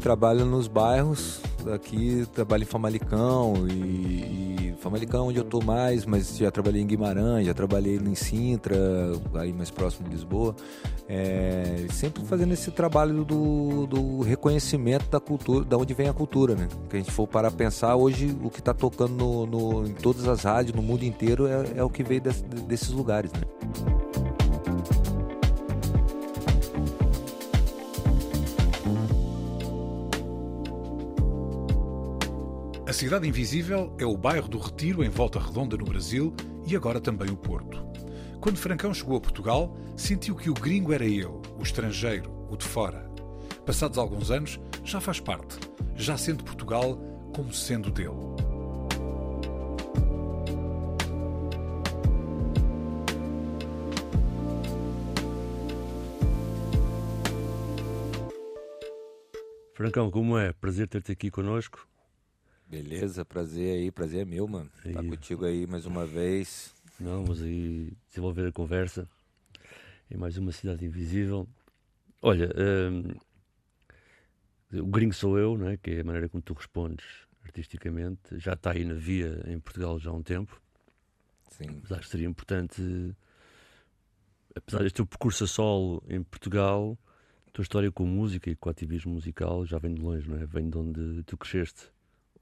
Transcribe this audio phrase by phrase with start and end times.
[0.00, 1.40] Trabalho nos bairros,
[1.72, 6.82] aqui trabalho em Famalicão e, e Famalicão é onde eu estou mais, mas já trabalhei
[6.82, 8.76] em Guimarães, já trabalhei em Sintra,
[9.34, 10.56] aí mais próximo de Lisboa.
[11.08, 16.56] É, sempre fazendo esse trabalho do, do, reconhecimento da cultura, da onde vem a cultura,
[16.56, 16.68] né?
[16.90, 20.26] Que a gente for para pensar, hoje o que está tocando no, no, em todas
[20.26, 23.40] as rádios, no mundo inteiro, é, é o que veio desse, desses lugares, né?
[32.92, 37.00] A Cidade Invisível é o bairro do Retiro em Volta Redonda, no Brasil, e agora
[37.00, 37.82] também o Porto.
[38.38, 42.66] Quando Francão chegou a Portugal, sentiu que o gringo era ele, o estrangeiro, o de
[42.66, 43.10] fora.
[43.64, 45.58] Passados alguns anos, já faz parte,
[45.96, 46.98] já sendo Portugal
[47.34, 48.10] como sendo dele.
[59.72, 60.52] Francão, como é?
[60.52, 61.90] Prazer ter-te aqui conosco.
[62.72, 64.70] Beleza, prazer aí, prazer é meu, mano.
[64.78, 66.74] Estar tá contigo aí mais uma vez.
[66.98, 69.06] Vamos aí desenvolver a conversa
[70.10, 71.46] em mais uma cidade invisível.
[72.22, 73.12] Olha, um,
[74.80, 75.76] o gringo sou eu, não é?
[75.76, 77.04] que é a maneira como tu respondes
[77.44, 78.38] artisticamente.
[78.38, 80.58] Já está aí na via em Portugal já há um tempo.
[81.50, 81.78] Sim.
[81.82, 82.80] Mas acho que seria importante,
[84.56, 86.98] apesar deste teu percurso a solo em Portugal,
[87.48, 90.46] a tua história com música e com ativismo musical já vem de longe, não é?
[90.46, 91.91] Vem de onde tu cresceste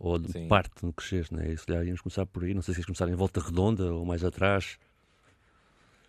[0.01, 0.49] ou de Sim.
[0.49, 1.55] parte no cresceste, não é?
[1.55, 4.05] Se calhar íamos começar por aí, não sei se ias começar em volta redonda ou
[4.05, 4.79] mais atrás.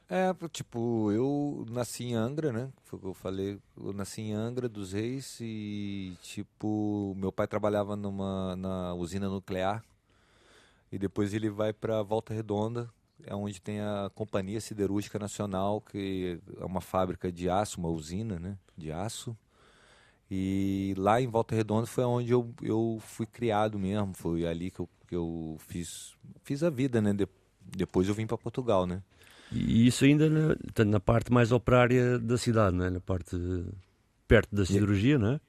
[0.10, 2.70] É, tipo, eu nasci em Angra, né?
[2.84, 3.60] Foi o que eu falei.
[3.78, 9.84] Eu nasci em Angra dos Reis e, tipo, meu pai trabalhava numa na usina nuclear
[10.92, 12.90] e depois ele vai para Volta Redonda,
[13.26, 18.40] é onde tem a Companhia Siderúrgica Nacional, que é uma fábrica de aço, uma usina,
[18.40, 18.58] né?
[18.78, 19.38] De aço.
[20.34, 24.80] E lá em Volta Redonda foi onde eu, eu fui criado mesmo, foi ali que
[24.80, 27.12] eu, que eu fiz, fiz a vida, né?
[27.12, 27.28] De,
[27.76, 29.04] depois eu vim para Portugal, né?
[29.52, 32.90] E isso ainda na, na, parte mais operária da cidade, né?
[32.90, 33.36] Na parte
[34.26, 35.42] perto da siderurgia, né?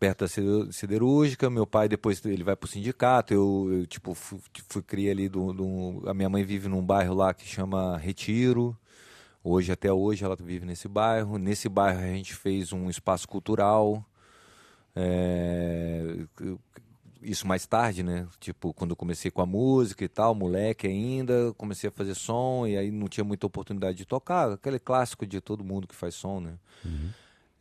[0.00, 4.38] Perto da siderúrgica, meu pai depois ele vai para o sindicato, eu, eu, tipo fui,
[4.70, 8.74] fui criar ali do, do, a minha mãe vive num bairro lá que chama Retiro,
[9.46, 11.36] Hoje, até hoje, ela vive nesse bairro.
[11.36, 14.02] Nesse bairro, a gente fez um espaço cultural.
[14.96, 16.26] É,
[17.22, 18.28] isso mais tarde, né?
[18.38, 22.66] Tipo, quando eu comecei com a música e tal, moleque ainda, comecei a fazer som
[22.66, 24.52] e aí não tinha muita oportunidade de tocar.
[24.52, 26.54] Aquele clássico de todo mundo que faz som, né?
[26.84, 27.10] Uhum.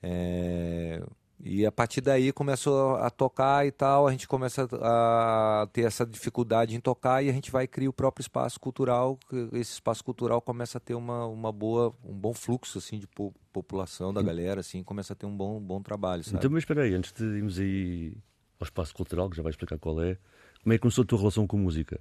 [0.02, 1.02] É,
[1.46, 6.06] e a partir daí começou a tocar e tal, a gente começa a ter essa
[6.06, 9.20] dificuldade em tocar e a gente vai criar o próprio espaço cultural,
[9.52, 13.34] esse espaço cultural começa a ter uma, uma boa, um bom fluxo assim de po
[13.52, 16.38] população da galera, assim, começa a ter um bom, bom trabalho, sabe?
[16.38, 18.18] Então, mas espera aí, antes de irmos aí
[18.60, 20.18] ao espaço cultural, que já vai explicar qual é,
[20.64, 22.00] como é que começou a tua relação com música?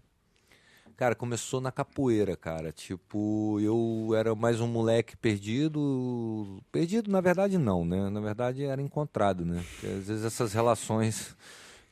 [0.97, 2.73] Cara, começou na capoeira, cara.
[2.73, 6.63] Tipo, eu era mais um moleque perdido.
[6.71, 8.11] Perdido, na verdade, não, né?
[8.11, 9.65] Na verdade, era encontrado, né?
[9.73, 11.37] Porque, às vezes essas relações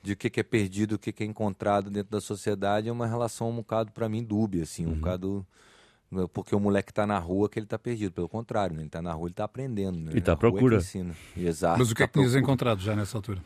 [0.02, 3.50] de o que, é perdido, o que, é encontrado dentro da sociedade é uma relação
[3.50, 4.86] um bocado, para mim, dúbia, assim.
[4.86, 4.94] Um uhum.
[4.96, 5.46] bocado
[6.10, 6.26] né?
[6.32, 8.12] porque o moleque está na rua que ele está perdido.
[8.12, 8.82] Pelo contrário, né?
[8.82, 9.98] ele está na rua, ele está aprendendo.
[9.98, 10.12] Né?
[10.14, 10.78] E está à procura.
[10.78, 11.78] É Exato.
[11.78, 13.42] Mas o que é que tinhas encontrado já nessa altura?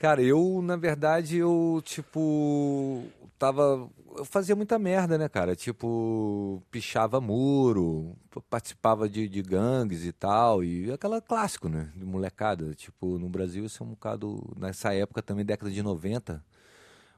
[0.00, 3.04] Cara, eu, na verdade, eu, tipo,
[3.38, 3.86] tava.
[4.16, 5.54] Eu fazia muita merda, né, cara?
[5.54, 8.16] Tipo, pichava muro,
[8.48, 10.64] participava de, de gangues e tal.
[10.64, 11.92] E aquela clássico, né?
[11.94, 12.74] De molecada.
[12.74, 14.42] Tipo, no Brasil isso é um bocado.
[14.58, 16.42] Nessa época também, década de 90,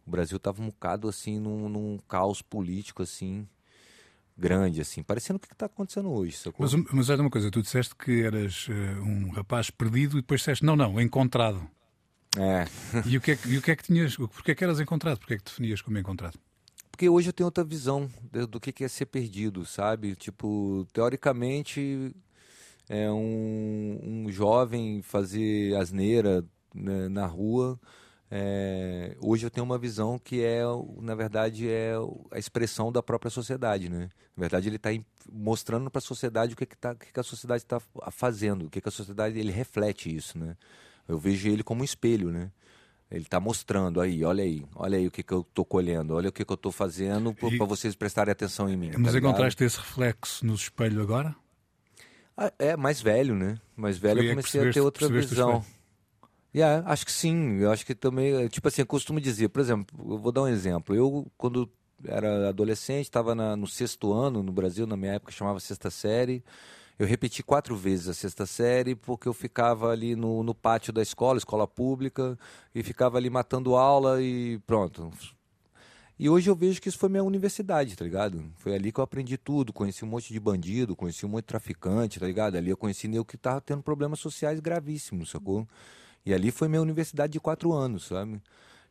[0.04, 3.46] o Brasil tava um bocado assim num, num caos político, assim
[4.36, 6.36] grande, assim, parecendo o que está acontecendo hoje.
[6.58, 10.40] Mas, mas era uma coisa, tu disseste que eras uh, um rapaz perdido e depois
[10.40, 11.64] disseste, não, não, encontrado.
[12.36, 12.66] É.
[13.06, 15.18] E o que é, e o que, é que tinhas, porquê é que eras encontrado?
[15.18, 16.38] Porquê é que definias como encontrado?
[16.90, 18.10] Porque hoje eu tenho outra visão
[18.48, 20.14] do que é ser perdido, sabe?
[20.14, 22.14] Tipo, teoricamente,
[22.88, 26.44] é um, um jovem fazer asneira
[26.74, 27.78] né, na rua
[28.34, 30.62] é, hoje eu tenho uma visão que é,
[31.02, 31.92] na verdade, é
[32.30, 34.08] a expressão da própria sociedade, né?
[34.34, 34.88] Na verdade, ele está
[35.30, 37.78] mostrando para a sociedade o que, que, tá, que, que a sociedade está
[38.10, 40.56] fazendo, o que, que a sociedade ele reflete isso, né?
[41.08, 42.50] Eu vejo ele como um espelho, né?
[43.10, 46.30] Ele está mostrando aí, olha aí, olha aí o que, que eu estou colhendo, olha
[46.30, 48.90] o que, que eu estou fazendo para vocês prestarem atenção em mim.
[48.98, 51.36] Mas tá encontraste esse reflexo no espelho agora?
[52.34, 53.58] Ah, é, mais velho, né?
[53.76, 55.62] Mais velho eu comecei a ter outra visão.
[56.54, 57.58] Yeah, acho que sim.
[57.58, 60.48] Eu acho que também, tipo assim, eu costumo dizer, por exemplo, eu vou dar um
[60.48, 60.94] exemplo.
[60.94, 61.70] Eu, quando
[62.04, 66.42] era adolescente, estava no sexto ano no Brasil, na minha época chamava sexta série.
[67.02, 71.02] Eu repeti quatro vezes a sexta série porque eu ficava ali no, no pátio da
[71.02, 72.38] escola, escola pública,
[72.72, 75.10] e ficava ali matando aula e pronto.
[76.16, 78.44] E hoje eu vejo que isso foi minha universidade, tá ligado?
[78.54, 81.48] Foi ali que eu aprendi tudo, conheci um monte de bandido, conheci um monte de
[81.48, 82.54] traficante, tá ligado?
[82.54, 85.66] Ali eu conheci nego que tava tendo problemas sociais gravíssimos, sacou?
[86.24, 88.40] E ali foi minha universidade de quatro anos, sabe?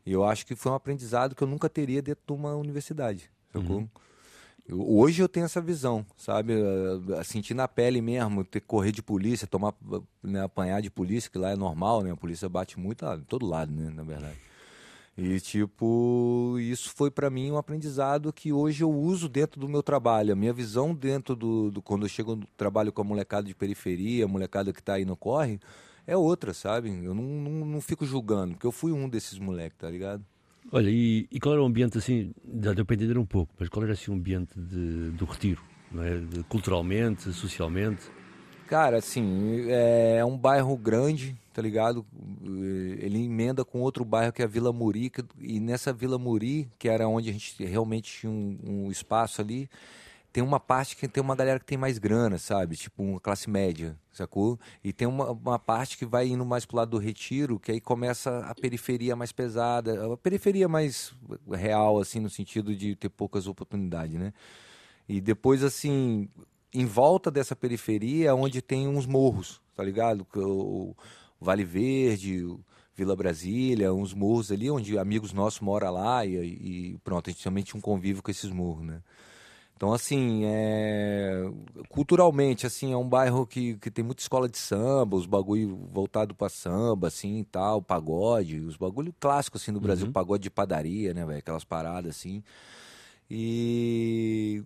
[0.04, 3.30] E eu acho que foi um aprendizado que eu nunca teria dentro de uma universidade,
[3.50, 3.78] sacou?
[3.78, 3.88] Uhum.
[4.70, 6.54] Hoje eu tenho essa visão, sabe?
[7.24, 9.74] Sentir na pele mesmo, ter que correr de polícia, tomar,
[10.22, 12.12] né, apanhar de polícia, que lá é normal, né?
[12.12, 13.90] A polícia bate muito em todo lado, né?
[13.90, 14.36] Na verdade.
[15.16, 19.82] E, tipo, isso foi para mim um aprendizado que hoje eu uso dentro do meu
[19.82, 20.32] trabalho.
[20.32, 21.70] A minha visão dentro do.
[21.70, 24.94] do quando eu chego no trabalho com a molecada de periferia, a molecada que está
[24.94, 25.60] aí no corre,
[26.06, 26.88] é outra, sabe?
[27.04, 30.24] Eu não, não, não, fico julgando, porque eu fui um desses moleques, tá ligado?
[30.70, 32.32] Olha, e, e, qual era o ambiente assim,
[32.62, 35.62] já deu para entender um pouco, mas qual era assim o ambiente de, do retiro,
[35.98, 36.18] é?
[36.18, 38.10] De, culturalmente, socialmente?
[38.66, 42.06] Cara, assim, é, é um bairro grande, tá ligado?
[42.42, 46.88] Ele emenda com outro bairro que é a Vila Muri, e nessa Vila Muri, que
[46.88, 49.68] era onde a gente realmente tinha um, um espaço ali,
[50.32, 52.74] tem uma parte que tem uma galera que tem mais grana, sabe?
[52.74, 54.58] Tipo, uma classe média, sacou?
[54.82, 57.80] E tem uma, uma parte que vai indo mais pro lado do retiro, que aí
[57.80, 61.12] começa a periferia mais pesada, a periferia mais
[61.50, 64.32] real, assim, no sentido de ter poucas oportunidades, né?
[65.06, 66.28] E depois, assim,
[66.72, 70.26] em volta dessa periferia é onde tem uns morros, tá ligado?
[70.34, 70.94] O
[71.38, 72.46] Vale Verde,
[72.96, 77.44] Vila Brasília, uns morros ali, onde amigos nossos moram lá e, e pronto, a gente
[77.44, 79.02] também tinha um convívio com esses morros, né?
[79.82, 81.42] Então, assim, é...
[81.88, 86.36] culturalmente, assim, é um bairro que, que tem muita escola de samba, os bagulho voltado
[86.36, 90.12] para samba, assim, e tal, pagode, os bagulho clássicos, assim, Brasil, uhum.
[90.12, 92.44] pagode de padaria, né, velho, aquelas paradas, assim.
[93.28, 94.62] E...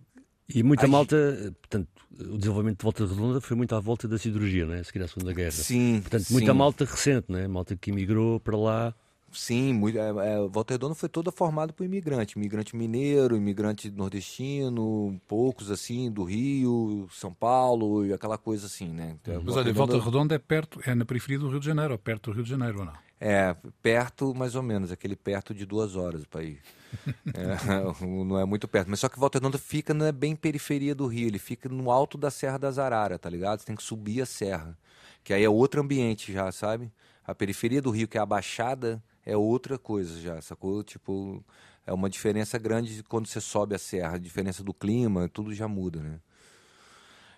[0.53, 4.67] E muita malta, portanto, o desenvolvimento de Volta Redonda foi muito à volta da cirurgia,
[4.67, 5.49] né, a seguir à Segunda Guerra.
[5.49, 6.57] Sim, Portanto, muita sim.
[6.59, 8.95] malta recente, né, malta que emigrou para lá
[9.37, 15.21] Sim, muito, é, é, Volta Redonda foi toda formada por imigrante, imigrante mineiro, imigrante nordestino,
[15.27, 19.15] poucos assim do Rio, São Paulo e aquela coisa assim, né?
[19.21, 21.99] Então, Mas olha, Volta Redonda é perto, é na periferia do Rio de Janeiro, ou
[21.99, 22.93] perto do Rio de Janeiro ou não?
[23.21, 26.59] É, perto mais ou menos, aquele perto de duas horas para ir.
[27.35, 27.93] é,
[28.25, 31.27] não é muito perto, mas só que Volta Redonda fica é bem periferia do Rio,
[31.27, 33.59] ele fica no alto da Serra das Araras, tá ligado?
[33.59, 34.75] Você tem que subir a serra,
[35.23, 36.91] que aí é outro ambiente já, sabe?
[37.23, 40.83] A periferia do Rio, que é a Baixada, é outra coisa já, sacou?
[40.83, 41.43] Tipo,
[41.85, 45.67] é uma diferença grande quando você sobe a serra, a diferença do clima, tudo já
[45.67, 46.19] muda, né?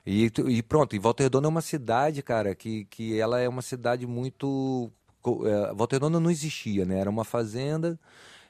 [0.06, 3.62] E, e pronto, e Volta Redonda é uma cidade, cara, que, que ela é uma
[3.62, 4.91] cidade muito.
[5.45, 7.00] É, Volta Redonda não existia, né?
[7.00, 8.00] Era uma fazenda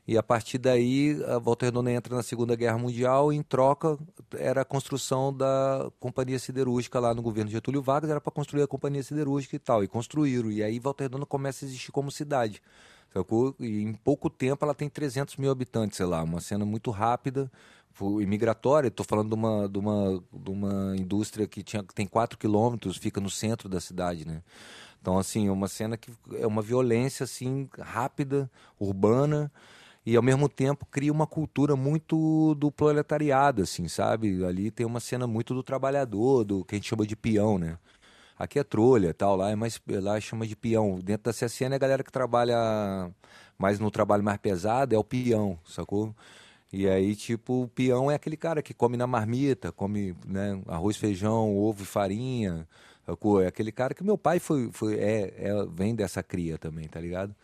[0.10, 3.96] e a partir daí a Volta Redonda entra na Segunda Guerra Mundial e em troca
[4.34, 8.68] era a construção da Companhia Siderúrgica lá no governo Getúlio Vargas, era para construir a
[8.68, 10.52] Companhia Siderúrgica e tal, e construíram.
[10.52, 12.60] E aí Volta Redonda começa a existir como cidade.
[13.14, 13.56] Sacou?
[13.60, 17.52] E em pouco tempo ela tem 300 mil habitantes, sei lá, uma cena muito rápida,
[18.22, 18.88] imigratória.
[18.88, 22.98] Estou falando de uma, de, uma, de uma indústria que, tinha, que tem 4 quilômetros,
[22.98, 24.42] fica no centro da cidade, né?
[25.02, 28.50] Então, assim, é uma cena que é uma violência, assim, rápida,
[28.80, 29.52] urbana,
[30.06, 34.44] e ao mesmo tempo cria uma cultura muito do proletariado, assim, sabe?
[34.44, 37.78] Ali tem uma cena muito do trabalhador, do que a gente chama de peão, né?
[38.40, 40.98] Aqui é trolha tal, lá é mais lá chama de peão.
[41.04, 43.12] Dentro da CSN a galera que trabalha
[43.58, 46.16] mais no trabalho mais pesado é o peão, sacou?
[46.72, 50.96] E aí, tipo, o peão é aquele cara que come na marmita, come né, arroz,
[50.96, 52.66] feijão, ovo e farinha.
[53.06, 53.42] Sacou?
[53.42, 57.02] É aquele cara que meu pai foi, foi é, é, vem dessa cria também, tá
[57.02, 57.36] ligado?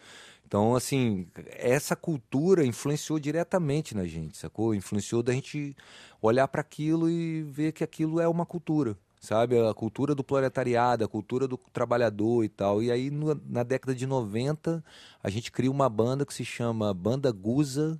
[0.47, 4.73] Então, assim, essa cultura influenciou diretamente na gente, sacou?
[4.75, 5.75] Influenciou da gente
[6.21, 9.59] olhar para aquilo e ver que aquilo é uma cultura sabe?
[9.59, 12.81] A cultura do proletariado, a cultura do trabalhador e tal.
[12.81, 14.83] E aí, no, na década de 90,
[15.21, 17.99] a gente cria uma banda que se chama Banda Guza.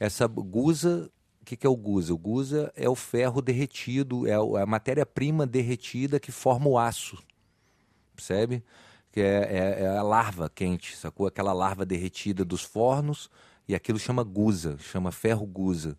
[0.00, 1.10] Essa Guza,
[1.42, 2.14] o que, que é o Guza?
[2.14, 7.22] O Guza é o ferro derretido, é a matéria-prima derretida que forma o aço,
[8.14, 8.62] percebe?
[9.16, 11.26] que é, é, é a larva quente, sacou?
[11.26, 13.30] Aquela larva derretida dos fornos,
[13.66, 15.96] e aquilo chama guza, chama ferro guza.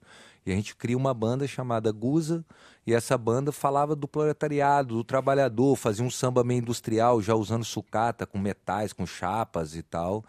[0.48, 2.46] E a gente cria uma banda chamada Guza,
[2.86, 7.66] e essa banda falava do proletariado, do trabalhador, fazia um samba meio industrial, já usando
[7.66, 10.24] sucata, com metais, com chapas e tal.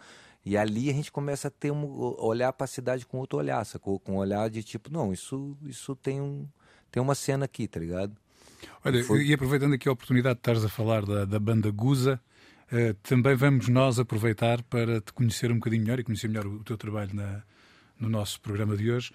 [0.44, 3.64] E ali a gente começa a ter um olhar para a cidade com outro olhar,
[3.64, 4.00] sacou?
[4.00, 6.48] Com um olhar de tipo, não, isso, isso tem, um,
[6.90, 8.16] tem uma cena aqui, tá ligado?
[8.84, 9.24] Olha, Foi...
[9.24, 12.20] e aproveitando aqui a oportunidade de estares a falar da, da banda Guza,
[12.72, 16.56] uh, também vamos nós aproveitar para te conhecer um bocadinho melhor e conhecer melhor o,
[16.56, 17.44] o teu trabalho na,
[18.00, 19.12] no nosso programa de hoje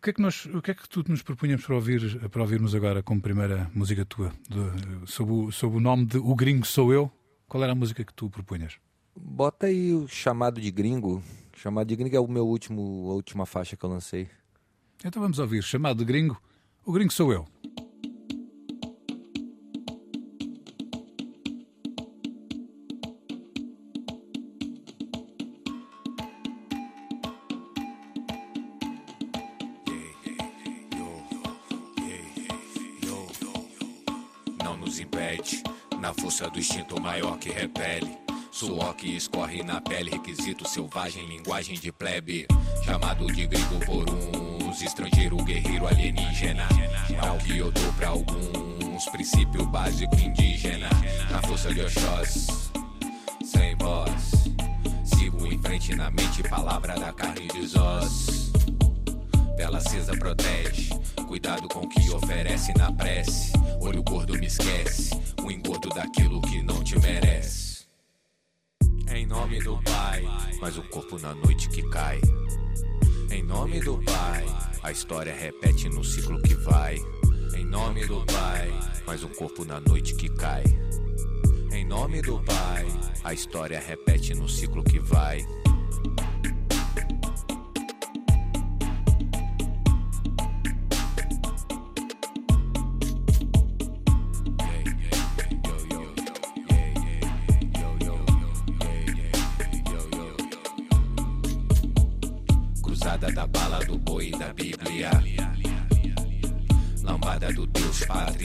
[0.00, 2.74] que é que, nós, o que é que tu nos propunhamos para, ouvir, para ouvirmos
[2.74, 4.32] agora como primeira música tua?
[4.48, 7.10] De, sob, o, sob o nome de O Gringo Sou Eu,
[7.48, 8.78] qual era a música que tu propunhas?
[9.14, 11.22] Bota aí o chamado de gringo.
[11.56, 14.28] Chamado de gringo é o meu último, a última faixa que eu lancei.
[15.04, 15.62] Então vamos ouvir.
[15.62, 16.40] Chamado de gringo.
[16.84, 17.46] O gringo sou eu.
[39.16, 42.46] Escorre na pele, requisito selvagem, linguagem de plebe.
[42.84, 46.68] Chamado de gringo por uns, estrangeiro, guerreiro, alienígena.
[47.20, 50.88] Ao que eu dou pra alguns, princípio básico indígena.
[51.30, 52.70] Na força de Oxós,
[53.44, 54.44] sem voz.
[55.04, 58.52] Sigo em frente na mente, palavra da carne de Zós.
[59.56, 60.90] Vela acesa protege,
[61.26, 63.52] cuidado com o que oferece na prece.
[63.80, 65.10] Olho gordo me esquece,
[65.46, 67.66] o engordo daquilo que não te merece
[69.16, 70.24] em nome do Pai,
[70.60, 72.20] mas o corpo na noite que cai.
[73.30, 74.44] Em nome do Pai,
[74.82, 76.98] a história repete no ciclo que vai.
[77.54, 78.68] Em nome do Pai,
[79.06, 80.64] mas um corpo na noite que cai.
[81.72, 82.86] Em nome do Pai,
[83.24, 85.46] a história repete no ciclo que vai.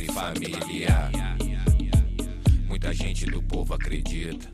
[0.07, 1.11] Família.
[2.67, 4.51] Muita gente do povo acredita.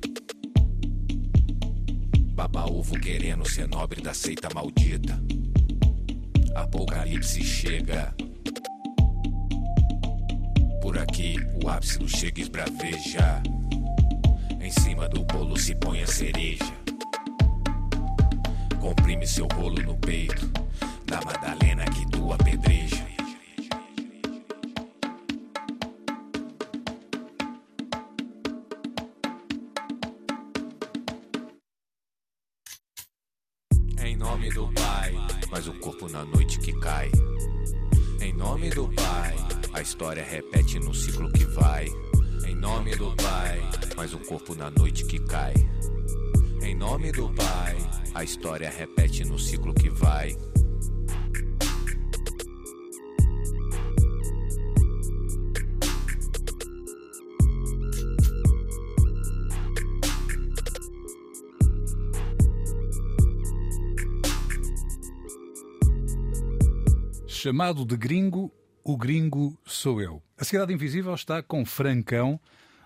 [2.34, 5.20] Baba ovo querendo ser nobre da seita maldita.
[6.56, 8.14] Apocalipse chega.
[10.82, 13.42] Por aqui o ápice não chega esbraveja.
[14.60, 16.74] Em cima do bolo se põe a cereja.
[18.80, 20.48] Comprime seu rolo no peito
[21.06, 23.07] da Madalena que tu apedreja.
[39.98, 41.88] História repete no ciclo que vai.
[42.46, 43.62] Em nome do Pai,
[43.96, 45.54] mais um corpo na noite que cai.
[46.62, 47.78] Em nome do Pai,
[48.14, 50.36] a história repete no ciclo que vai.
[67.48, 70.22] Chamado de gringo, o Gringo Sou Eu.
[70.38, 72.38] A Cidade Invisível está com Francão,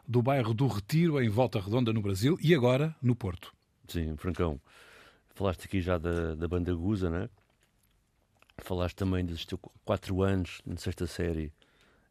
[0.07, 3.51] do bairro do Retiro, em Volta Redonda, no Brasil, e agora no Porto.
[3.87, 4.61] Sim, Francão.
[5.33, 7.27] Falaste aqui já da, da banda Guza, né?
[8.59, 11.51] Falaste também dos teus quatro anos na sexta série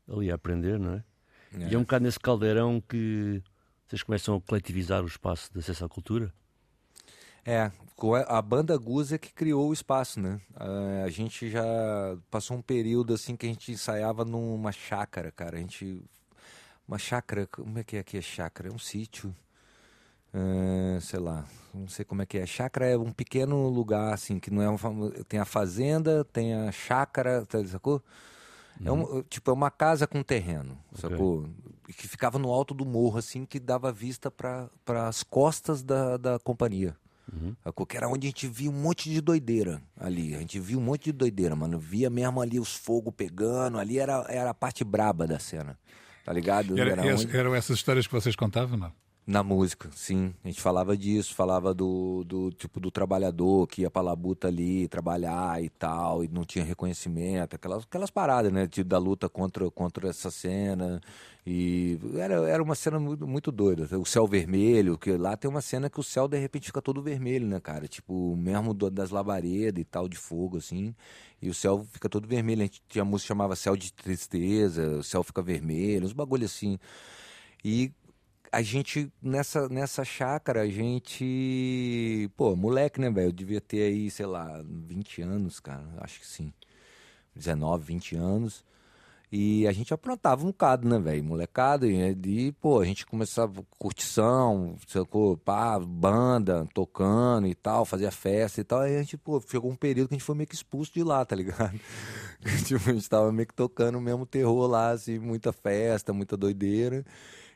[0.09, 1.04] ali a aprender, não é?
[1.54, 1.69] é?
[1.69, 3.40] E é um bocado nesse caldeirão que
[3.87, 6.35] vocês começam a coletivizar o espaço de acesso à cultura?
[7.45, 7.71] É,
[8.27, 10.41] a banda Guza que criou o espaço, né?
[11.05, 11.65] A gente já
[12.31, 15.57] passou um período assim que a gente ensaiava numa chácara, cara.
[15.57, 16.03] A gente.
[16.89, 18.69] Uma chácara, como é que é aqui é chácara?
[18.69, 19.35] É um sítio.
[20.33, 21.45] É, sei lá,
[21.75, 22.47] não sei como é que é.
[22.47, 25.11] Chácara é um pequeno lugar, assim, que não é uma.
[25.29, 28.03] Tem a fazenda, tem a chácara, tá, sacou?
[28.83, 29.23] É um, uhum.
[29.25, 31.11] tipo, é uma casa com terreno, okay.
[31.11, 31.47] sacou?
[31.87, 34.71] Que ficava no alto do morro, assim, que dava vista para
[35.07, 36.97] as costas da, da companhia.
[37.33, 37.55] Uhum.
[37.93, 40.35] Era onde a gente via um monte de doideira ali.
[40.35, 41.79] A gente via um monte de doideira, mano.
[41.79, 43.79] Via mesmo ali os fogos pegando.
[43.79, 45.79] Ali era, era a parte braba da cena.
[46.25, 46.79] Tá ligado?
[46.79, 47.37] Era, era onde...
[47.37, 48.93] Eram essas histórias que vocês contavam, não?
[49.27, 50.35] Na música, sim.
[50.43, 54.89] A gente falava disso, falava do, do tipo do trabalhador que ia pra labuta ali
[54.89, 58.67] trabalhar e tal, e não tinha reconhecimento, aquelas, aquelas paradas, né?
[58.67, 61.00] Tipo, da luta contra, contra essa cena.
[61.47, 63.99] E era, era uma cena muito, muito doida.
[63.99, 67.00] O céu vermelho, que lá tem uma cena que o céu de repente fica todo
[67.03, 67.87] vermelho, né, cara?
[67.87, 70.95] Tipo, mesmo do, das labaredas e tal, de fogo, assim.
[71.41, 72.62] E o céu fica todo vermelho.
[72.62, 76.79] A gente tinha música chamava Céu de Tristeza, o céu fica vermelho, uns bagulho assim.
[77.65, 77.93] E
[78.52, 82.30] a gente, nessa, nessa chácara, a gente.
[82.37, 83.28] Pô, moleque, né, velho?
[83.28, 85.87] Eu devia ter aí, sei lá, 20 anos, cara.
[85.99, 86.52] Acho que sim.
[87.35, 88.64] 19, 20 anos.
[89.33, 91.23] E a gente aprontava um bocado, né, velho?
[91.23, 91.87] Molecada.
[91.87, 95.37] E, e, pô, a gente começava curtição, sacou?
[95.37, 98.80] Pá, banda, tocando e tal, fazia festa e tal.
[98.80, 101.04] Aí a gente, pô, chegou um período que a gente foi meio que expulso de
[101.04, 101.78] lá, tá ligado?
[102.66, 106.37] tipo, a gente tava meio que tocando o mesmo terror lá, assim, muita festa, muita
[106.37, 107.04] doideira.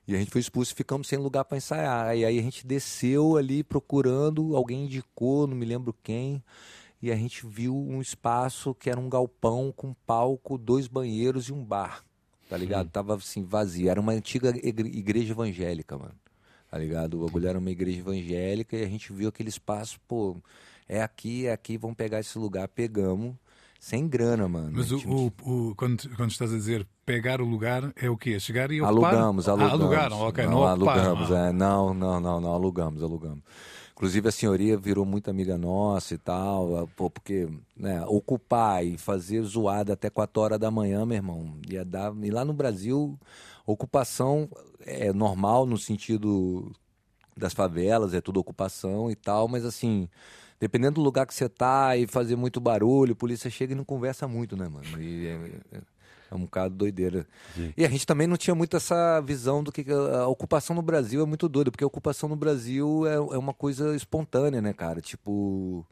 [0.06, 2.16] E a gente foi expulso e ficamos sem lugar para ensaiar.
[2.16, 6.42] E aí a gente desceu ali procurando, alguém indicou, não me lembro quem.
[7.00, 11.52] E a gente viu um espaço que era um galpão com palco, dois banheiros e
[11.52, 12.04] um bar.
[12.48, 12.86] Tá ligado?
[12.86, 12.92] Sim.
[12.92, 13.88] Tava assim, vazio.
[13.88, 16.14] Era uma antiga igreja evangélica, mano.
[16.70, 17.20] Tá ligado?
[17.20, 20.36] O bagulho era uma igreja evangélica e a gente viu aquele espaço, pô,
[20.88, 22.68] é aqui, é aqui, vamos pegar esse lugar.
[22.68, 23.34] Pegamos
[23.84, 24.70] sem grana, mano.
[24.72, 28.40] Mas o, o, o, quando, quando estás a dizer pegar o lugar, é o quê?
[28.40, 29.12] Chegar e ocupar?
[29.12, 29.72] Alugamos, alugamos.
[29.72, 30.44] Ah, alugaram, ok.
[30.46, 31.52] Não, não alugamos, é.
[31.52, 33.40] Não, não, não, não, alugamos, alugamos.
[33.92, 39.42] Inclusive a senhoria virou muito amiga nossa e tal, pô, porque né, ocupar e fazer
[39.42, 42.10] zoada até 4 horas da manhã, meu irmão, ia dar.
[42.22, 43.18] E lá no Brasil,
[43.66, 44.48] ocupação
[44.80, 46.72] é normal no sentido
[47.36, 50.08] das favelas, é tudo ocupação e tal, mas assim,
[50.60, 53.84] dependendo do lugar que você tá e fazer muito barulho, a polícia chega e não
[53.84, 55.00] conversa muito, né, mano?
[55.00, 55.80] E é, é,
[56.30, 57.26] é um bocado doideira.
[57.54, 57.72] Sim.
[57.76, 61.22] E a gente também não tinha muito essa visão do que a ocupação no Brasil
[61.22, 65.00] é muito doida, porque a ocupação no Brasil é, é uma coisa espontânea, né, cara?
[65.00, 65.86] Tipo.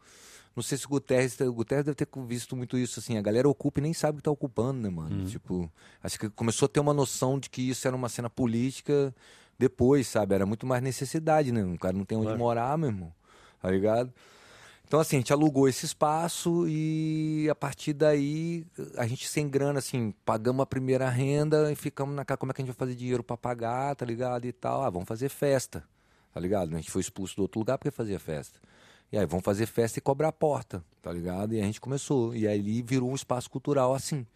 [0.54, 3.48] Não sei se o Guterres, o Guterres deve ter visto muito isso, assim, a galera
[3.48, 5.20] ocupa e nem sabe o que tá ocupando, né, mano?
[5.20, 5.24] Uhum.
[5.24, 9.14] Tipo, acho que começou a ter uma noção de que isso era uma cena política
[9.58, 10.34] depois, sabe?
[10.34, 11.64] Era muito mais necessidade, né?
[11.64, 12.38] O cara não tem onde claro.
[12.38, 13.10] morar, meu irmão.
[13.62, 14.12] Tá ligado?
[14.92, 18.66] Então, assim, a gente alugou esse espaço e a partir daí,
[18.98, 22.60] a gente sem grana, assim, pagamos a primeira renda e ficamos na como é que
[22.60, 24.44] a gente vai fazer dinheiro para pagar, tá ligado?
[24.44, 24.82] E tal.
[24.82, 25.82] Ah, vamos fazer festa,
[26.34, 26.74] tá ligado?
[26.74, 28.60] A gente foi expulso do outro lugar porque fazia festa.
[29.10, 31.54] E aí, vamos fazer festa e cobrar a porta, tá ligado?
[31.54, 32.36] E a gente começou.
[32.36, 34.26] E aí virou um espaço cultural assim.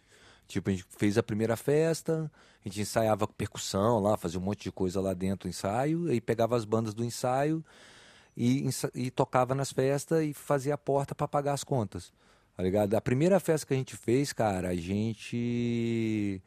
[0.47, 2.31] Tipo, a gente fez a primeira festa,
[2.65, 6.19] a gente ensaiava percussão lá, fazia um monte de coisa lá dentro do ensaio, aí
[6.19, 7.63] pegava as bandas do ensaio
[8.37, 12.13] e, e tocava nas festas e fazia a porta para pagar as contas.
[12.55, 12.93] Tá ligado?
[12.93, 16.41] A primeira festa que a gente fez, cara, a gente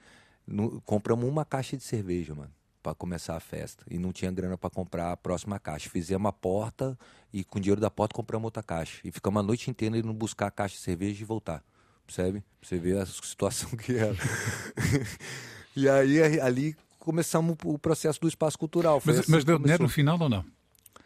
[0.47, 3.85] no, compramos uma caixa de cerveja, mano, para começar a festa.
[3.91, 5.91] E não tinha grana para comprar a próxima caixa.
[5.91, 6.97] Fizemos a porta
[7.33, 9.01] e com o dinheiro da porta compramos outra caixa.
[9.05, 11.63] E ficamos a noite inteira indo buscar a caixa de cerveja e voltar.
[12.07, 12.41] Percebe?
[12.61, 14.17] Pra você ver a situação que era.
[15.75, 19.03] e aí ali começamos o processo do espaço cultural.
[19.05, 20.45] Mas, assim mas deu dinheiro no final ou não?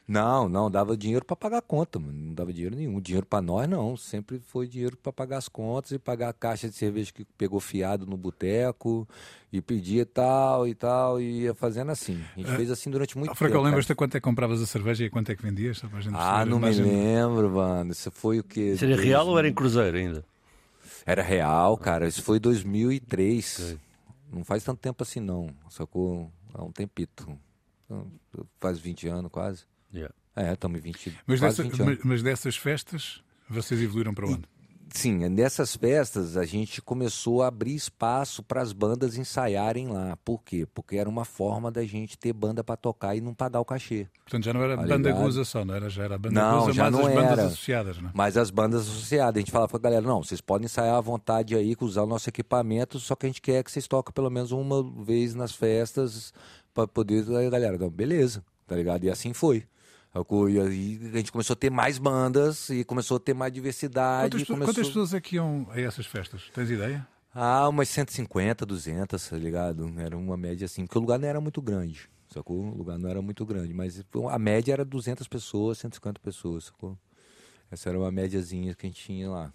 [0.06, 2.12] Não, não, dava dinheiro para pagar a conta, mano.
[2.12, 3.00] não dava dinheiro nenhum.
[3.00, 6.68] Dinheiro para nós não, sempre foi dinheiro para pagar as contas e pagar a caixa
[6.68, 9.08] de cerveja que pegou fiado no boteco
[9.50, 12.22] e pedia tal e tal e ia fazendo assim.
[12.36, 13.64] A gente é, fez assim durante muito Franco, tempo.
[13.64, 15.80] lembras-te quanto é que compravas a cerveja e quanto é que vendias?
[16.12, 17.92] ah, não me lembro, mano.
[17.92, 18.76] Isso foi o quê?
[18.76, 20.24] Seria real ou era em cruzeiro ainda?
[21.06, 22.06] Era real, cara.
[22.06, 23.58] Isso foi 2003.
[23.58, 23.78] Okay.
[24.30, 26.30] Não faz tanto tempo assim não, sacou?
[26.52, 27.26] Há um tempito.
[28.60, 29.64] Faz 20 anos quase.
[29.94, 30.14] Yeah.
[30.36, 34.44] É, estamos 20, mas, dessa, 20 mas, mas, dessas festas, vocês evoluíram para onde?
[34.94, 40.16] Sim, nessas festas a gente começou a abrir espaço para as bandas ensaiarem lá.
[40.24, 40.66] Por quê?
[40.72, 44.06] Porque era uma forma da gente ter banda para tocar e não pagar o cachê.
[44.24, 45.90] Portanto, já não era tá banda Guza só, não era?
[45.90, 47.22] Já era banda não, Guza, já mas não as era.
[47.22, 48.10] bandas associadas, não?
[48.14, 49.36] Mas as bandas associadas.
[49.36, 52.06] A gente falava para a galera, não, vocês podem ensaiar à vontade aí, usar o
[52.06, 55.52] nosso equipamento, só que a gente quer que vocês toquem pelo menos uma vez nas
[55.52, 56.32] festas
[56.72, 57.28] para poder...
[57.36, 59.02] Aí a galera, não, beleza, tá ligado?
[59.02, 59.64] E assim foi.
[60.48, 64.36] E aí a gente começou a ter mais bandas e começou a ter mais diversidade.
[64.36, 64.74] Quantas, começou...
[64.74, 66.50] quantas pessoas é que iam a essas festas?
[66.54, 67.06] Tens ideia?
[67.34, 69.92] Ah, umas 150, 200, tá ligado?
[69.98, 72.60] Era uma média assim, porque o lugar não era muito grande, sacou?
[72.60, 76.96] O lugar não era muito grande, mas a média era 200 pessoas, 150 pessoas, sacou?
[77.68, 79.52] Essa era uma médiazinha que a gente tinha lá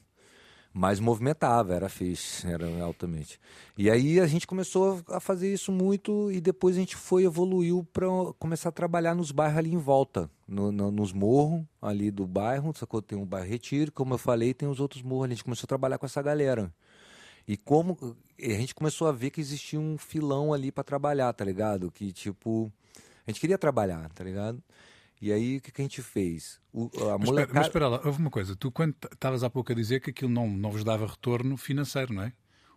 [0.73, 3.39] mais movimentava, era fixe, era altamente.
[3.77, 7.87] E aí a gente começou a fazer isso muito e depois a gente foi evoluiu
[7.91, 12.27] para começar a trabalhar nos bairros ali em volta, no, no, nos morros ali do
[12.27, 13.01] bairro, sacou?
[13.01, 15.33] Tem um bairro Retiro, como eu falei, tem os outros morros ali.
[15.33, 16.73] A gente começou a trabalhar com essa galera.
[17.47, 17.97] E como
[18.37, 21.89] a gente começou a ver que existia um filão ali para trabalhar, tá ligado?
[21.89, 22.71] Que tipo
[23.25, 24.61] A gente queria trabalhar, tá ligado?
[25.21, 26.59] E aí o que, que a gente fez?
[26.71, 27.53] O, a Mas espera, molecada...
[27.53, 28.55] mas espera lá, houve uma coisa.
[28.55, 32.13] Tu, quando estavas há pouco a dizer que aquilo não, não vos dava retorno financeiro,
[32.13, 32.33] não é?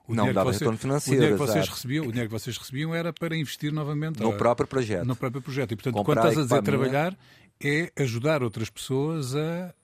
[0.09, 1.77] O Não dava vocês- retorno financeiro, O dinheiro, que vocês exato.
[1.77, 5.07] recebiam, o dinheiro que vocês recebiam era para investir novamente no próprio projeto.
[5.07, 5.71] no próprio projeto.
[5.73, 7.17] E, portanto, Comprar quando estás a dizer trabalhar,
[7.64, 9.75] é ajudar outras pessoas a,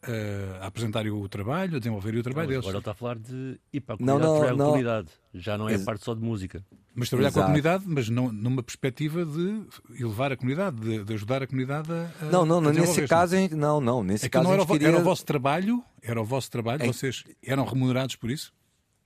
[0.62, 2.64] a apresentarem o trabalho, a desenvolverem o trabalho deles.
[2.64, 4.56] Agora ele está a falar de ir para a Não, comunidade, não, trabalhar com a
[4.56, 4.66] não.
[4.66, 5.08] comunidade.
[5.34, 6.64] Já não é Ex- parte só de música.
[6.94, 7.46] Mas trabalhar com a Exato.
[7.46, 9.62] comunidade, mas não, numa perspectiva de
[10.02, 12.24] elevar a comunidade, de, de ajudar a comunidade a.
[12.24, 14.88] Não, não, a não, nesse caso não, não, nesse É que caso não era, queria
[14.88, 18.52] era o vosso trabalho, era o vosso trabalho, É- vocês eram remunerados por isso?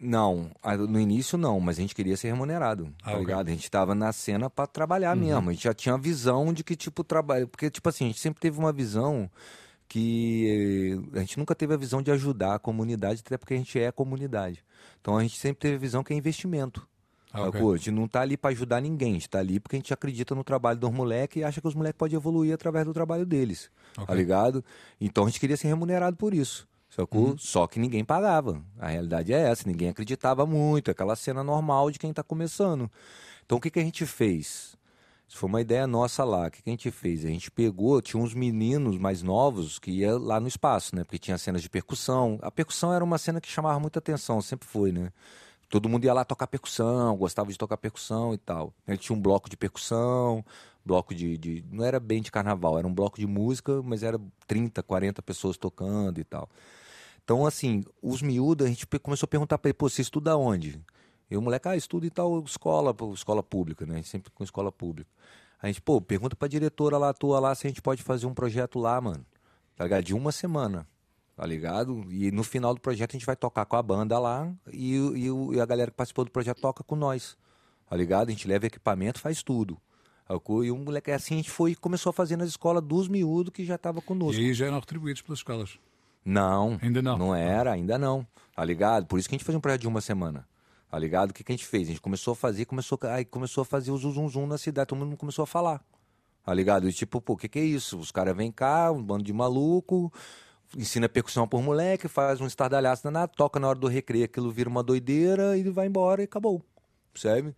[0.04, 0.50] Não,
[0.88, 3.46] no início não, mas a gente queria ser remunerado, Ah, tá ligado?
[3.48, 5.48] A gente tava na cena pra trabalhar mesmo.
[5.48, 7.46] A gente já tinha a visão de que, tipo, trabalho.
[7.46, 9.30] Porque, tipo assim, a gente sempre teve uma visão
[9.88, 13.56] que eh, a gente nunca teve a visão de ajudar a comunidade, até porque a
[13.58, 14.64] gente é a comunidade.
[15.00, 16.86] Então a gente sempre teve a visão que é investimento.
[17.32, 17.52] Ah, ok.
[17.52, 17.72] sacou?
[17.72, 19.92] A gente não tá ali pra ajudar ninguém, a gente tá ali porque a gente
[19.92, 23.24] acredita no trabalho dos moleques e acha que os moleques podem evoluir através do trabalho
[23.24, 23.70] deles.
[23.94, 24.14] Tá Ok.
[24.14, 24.64] ligado?
[25.00, 26.66] Então a gente queria ser remunerado por isso.
[26.94, 27.28] Sacou?
[27.28, 27.38] Uhum.
[27.38, 28.62] Só que ninguém pagava.
[28.78, 32.90] A realidade é essa, ninguém acreditava muito, aquela cena normal de quem tá começando.
[33.46, 34.76] Então o que, que a gente fez?
[35.26, 36.48] Isso foi uma ideia nossa lá.
[36.48, 37.24] O que, que a gente fez?
[37.24, 41.02] A gente pegou, tinha uns meninos mais novos que ia lá no espaço, né?
[41.02, 42.38] Porque tinha cenas de percussão.
[42.42, 45.10] A percussão era uma cena que chamava muita atenção, sempre foi, né?
[45.70, 48.74] Todo mundo ia lá tocar percussão, gostava de tocar percussão e tal.
[48.86, 50.44] Ele tinha um bloco de percussão,
[50.84, 54.20] bloco de, de- Não era bem de carnaval, era um bloco de música, mas era
[54.46, 56.46] 30, 40 pessoas tocando e tal.
[57.24, 60.80] Então, assim, os miúdos, a gente começou a perguntar pra ele, pô, você estuda onde?
[61.30, 63.94] E o moleque, ah, estuda em tal escola, escola pública, né?
[63.94, 65.10] A gente sempre com escola pública.
[65.62, 68.34] A gente, pô, pergunta pra diretora lá, tua lá, se a gente pode fazer um
[68.34, 69.24] projeto lá, mano.
[69.76, 70.04] Tá ligado?
[70.04, 70.86] De uma semana,
[71.36, 72.04] tá ligado?
[72.12, 75.54] E no final do projeto a gente vai tocar com a banda lá e, e,
[75.56, 77.36] e a galera que participou do projeto toca com nós,
[77.88, 78.28] tá ligado?
[78.28, 79.78] A gente leva equipamento, faz tudo.
[80.64, 83.52] E o moleque, assim, a gente foi e começou a fazer nas escolas dos miúdos
[83.52, 84.40] que já tava E conosco.
[84.40, 85.78] aí já eram retribuídos pelas escolas.
[86.24, 86.78] Não.
[86.82, 87.18] Ainda não.
[87.18, 88.26] Não era, ainda não.
[88.54, 89.06] Tá ligado?
[89.06, 90.46] Por isso que a gente fez um projeto de uma semana.
[90.90, 91.30] Tá ligado?
[91.30, 91.88] O que, que a gente fez?
[91.88, 94.58] A gente começou a fazer, começou, aí começou a fazer o zum, zum, zum na
[94.58, 95.82] cidade, todo mundo começou a falar.
[96.44, 96.88] Tá ligado?
[96.88, 97.98] E tipo, pô, o que, que é isso?
[97.98, 100.12] Os caras vêm cá, um bando de maluco,
[100.76, 104.68] ensina percussão por moleque, faz um estardalhaço danado, toca na hora do recreio, aquilo vira
[104.68, 106.62] uma doideira e vai embora e acabou.
[107.12, 107.54] Percebe?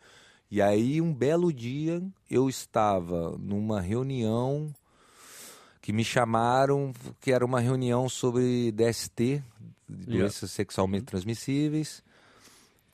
[0.51, 2.01] E aí, um belo dia,
[2.31, 4.73] eu estava numa reunião
[5.85, 9.45] que me chamaram, que era uma reunião sobre DST,
[9.87, 12.03] doenças sexualmente transmissíveis.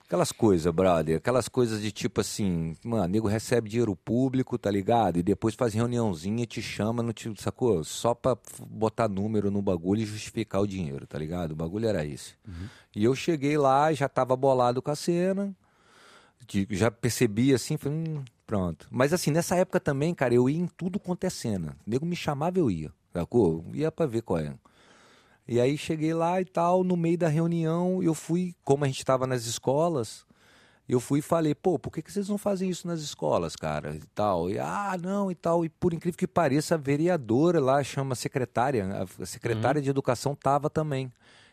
[0.05, 5.21] Aquelas coisas, brother, aquelas coisas de tipo assim, mano, nego recebe dinheiro público, tá ligado?
[5.21, 7.85] E depois faz reuniãozinha, te chama, não te, sacou?
[7.85, 11.53] Só pra botar número no bagulho e justificar o dinheiro, tá ligado?
[11.53, 12.35] O bagulho era esse.
[12.97, 15.55] E eu cheguei lá, já tava bolado com a cena,
[16.71, 18.89] já percebi assim, falei, hum, pronto.
[18.91, 21.77] Mas assim, nessa época também, cara, eu ia em tudo quanto é cena.
[21.87, 23.65] O nego me chamava, eu ia, sacou?
[23.73, 24.53] Ia pra ver qual é.
[25.47, 28.99] E aí cheguei lá e tal, no meio da reunião, eu fui, como a gente
[28.99, 30.27] estava nas escolas,
[30.89, 33.95] eu fui e falei, pô, por que, que vocês não fazem isso nas escolas, cara?
[33.95, 34.51] E tal.
[34.51, 35.65] E, ah, não, e tal.
[35.65, 40.69] E por incrível que pareça, a vereadora lá, chama secretária, a secretária de educação tava
[40.69, 41.13] também.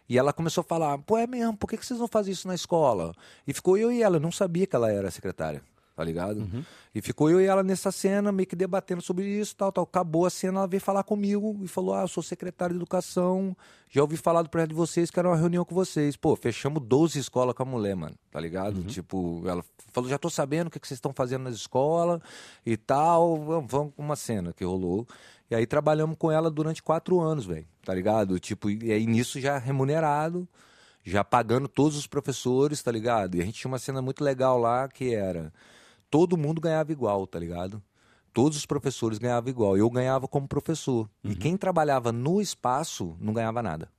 [0.09, 2.47] E ela começou a falar, pô, é mesmo, por que, que vocês não fazem isso
[2.47, 3.13] na escola?
[3.45, 5.61] E ficou eu e ela, eu não sabia que ela era secretária,
[5.97, 6.47] tá ligado?
[6.93, 9.83] E ficou eu e ela nessa cena, meio que debatendo sobre isso, tal, tal.
[9.83, 13.57] Acabou a cena, ela veio falar comigo e falou, ah, eu sou secretário de educação,
[13.89, 16.15] já ouvi falar do projeto de vocês, quero uma reunião com vocês.
[16.15, 18.83] Pô, fechamos 12 escolas com a mulher, mano, tá ligado?
[18.83, 22.21] Tipo, ela falou, já tô sabendo o que, que vocês estão fazendo nas escolas
[22.63, 25.07] e tal, vamos, vamos com uma cena que rolou.
[25.49, 28.39] E aí trabalhamos com ela durante quatro anos, velho, tá ligado?
[28.39, 30.47] Tipo, e aí nisso já remunerado,
[31.03, 33.35] já pagando todos os professores, tá ligado?
[33.35, 35.51] E a gente tinha uma cena muito legal lá que era
[36.09, 37.81] todo mundo ganhava igual, tá ligado?
[38.33, 39.77] Todos os professores ganhavam igual.
[39.77, 41.09] Eu ganhava como professor.
[41.23, 43.89] E quem trabalhava no espaço não ganhava nada.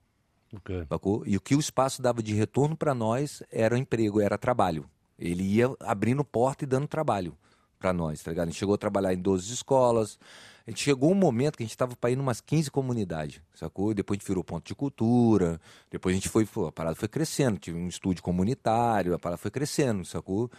[0.54, 0.86] Ok.
[0.88, 1.22] Sacou?
[1.26, 4.88] E o que o espaço dava de retorno para nós era o emprego, era trabalho.
[5.18, 7.36] Ele ia abrindo porta e dando trabalho
[7.78, 8.46] para nós, tá ligado?
[8.48, 10.18] A gente chegou a trabalhar em 12 escolas.
[10.66, 13.40] A gente chegou um momento que a gente estava para ir em umas 15 comunidades,
[13.54, 13.92] sacou?
[13.92, 15.60] Depois a gente virou ponto de cultura.
[15.90, 17.58] Depois a gente foi, a parada foi crescendo.
[17.58, 20.50] Tive um estúdio comunitário, a parada foi crescendo, sacou?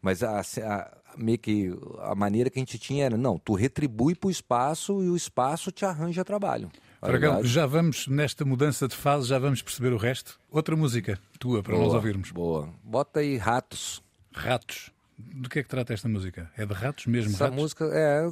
[0.00, 4.14] Mas a, a- meio que a maneira que a gente tinha era, não, tu retribui
[4.14, 6.70] pro espaço e o espaço te arranja trabalho.
[7.00, 10.38] Fragão, já vamos, nesta mudança de fase, já vamos perceber o resto.
[10.50, 12.30] Outra música tua para nós Boa, ouvirmos.
[12.32, 12.68] Boa.
[12.82, 14.02] Bota aí ratos.
[14.32, 14.90] Ratos.
[15.16, 16.50] Do que é que trata esta música?
[16.56, 17.32] É de ratos mesmo?
[17.32, 17.60] Essa ratos?
[17.60, 18.24] música, é,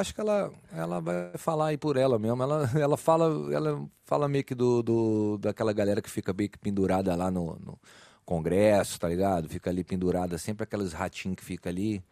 [0.00, 2.42] acho que ela, ela vai falar aí por ela mesmo.
[2.42, 6.58] Ela, ela fala, ela fala meio que do, do daquela galera que fica meio que
[6.58, 7.78] pendurada lá no, no
[8.24, 9.48] congresso, tá ligado?
[9.48, 12.02] Fica ali pendurada, sempre aqueles ratinhos que fica ali.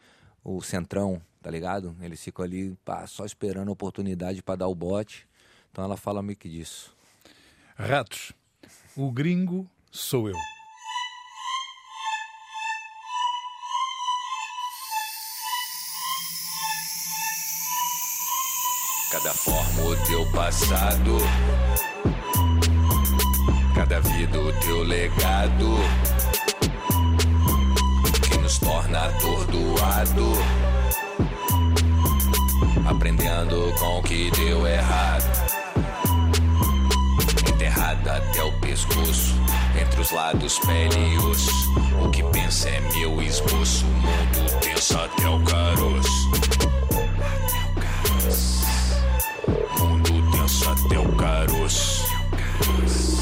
[0.42, 1.94] o centrão, tá ligado?
[2.00, 5.28] Eles ficam ali pá, só esperando a oportunidade para dar o bote.
[5.70, 6.94] Então ela fala meio que disso.
[7.76, 8.32] Ratos,
[8.96, 10.36] o gringo sou eu.
[19.10, 21.18] Cada forma o teu passado,
[23.90, 25.76] cada vida o teu legado,
[28.22, 30.32] que nos torna atordoado,
[32.88, 35.24] aprendendo com o que deu errado.
[37.52, 39.34] Enterrada até o pescoço,
[39.80, 41.50] entre os lados pele e osso.
[42.00, 46.30] O que pensa é meu esboço, o mundo pensa até o caroço.
[46.36, 46.68] Até
[47.66, 48.66] o caroço.
[49.80, 52.04] Mundo tenso até o caroço.
[52.68, 53.19] Mundo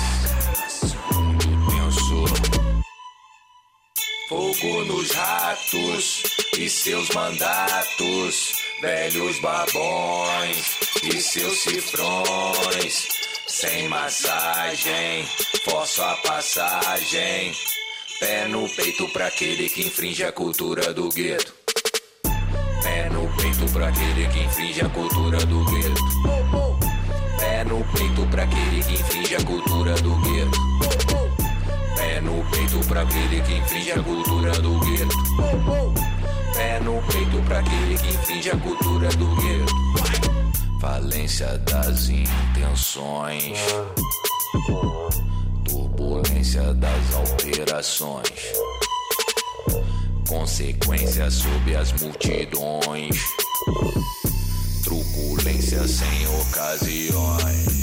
[4.28, 6.22] Fogo nos ratos
[6.58, 8.58] e seus mandatos.
[8.82, 13.08] Velhos babões e seus cifrões.
[13.46, 15.24] Sem massagem,
[15.64, 17.54] forço a passagem.
[18.20, 21.54] Pé no peito pra aquele que infringe a cultura do gueto.
[22.82, 26.02] Pé no peito pra aquele que infringe a cultura do gueto.
[27.38, 31.27] Pé no peito pra aquele que infringe a cultura do gueto.
[32.08, 35.14] Pé no peito pra aquele que infringe a cultura do gueto.
[36.54, 40.80] Pé no peito pra aquele que infringe a cultura do gueto.
[40.80, 43.58] Falência das intenções.
[45.66, 48.32] Turbulência das alterações
[50.26, 53.16] consequências sob as multidões.
[54.82, 57.77] Truculência sem ocasiões.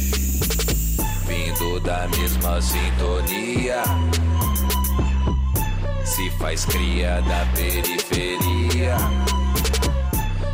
[1.36, 3.84] Vindo da mesma sintonia.
[6.06, 8.96] Se faz cria da periferia.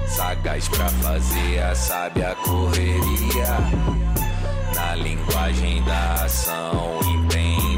[0.07, 3.57] Sagaz pra fazer a sábia correria.
[4.73, 7.70] Na linguagem da ação, entende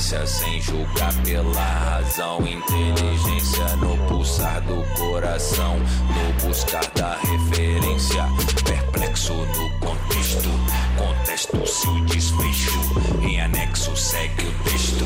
[0.00, 2.38] sem julgar pela razão.
[2.40, 8.24] Inteligência no pulsar do coração, no buscar da referência.
[8.64, 10.48] Perplexo no contexto,
[10.96, 12.80] contesto-se o desfecho.
[13.22, 15.04] Em anexo segue o texto,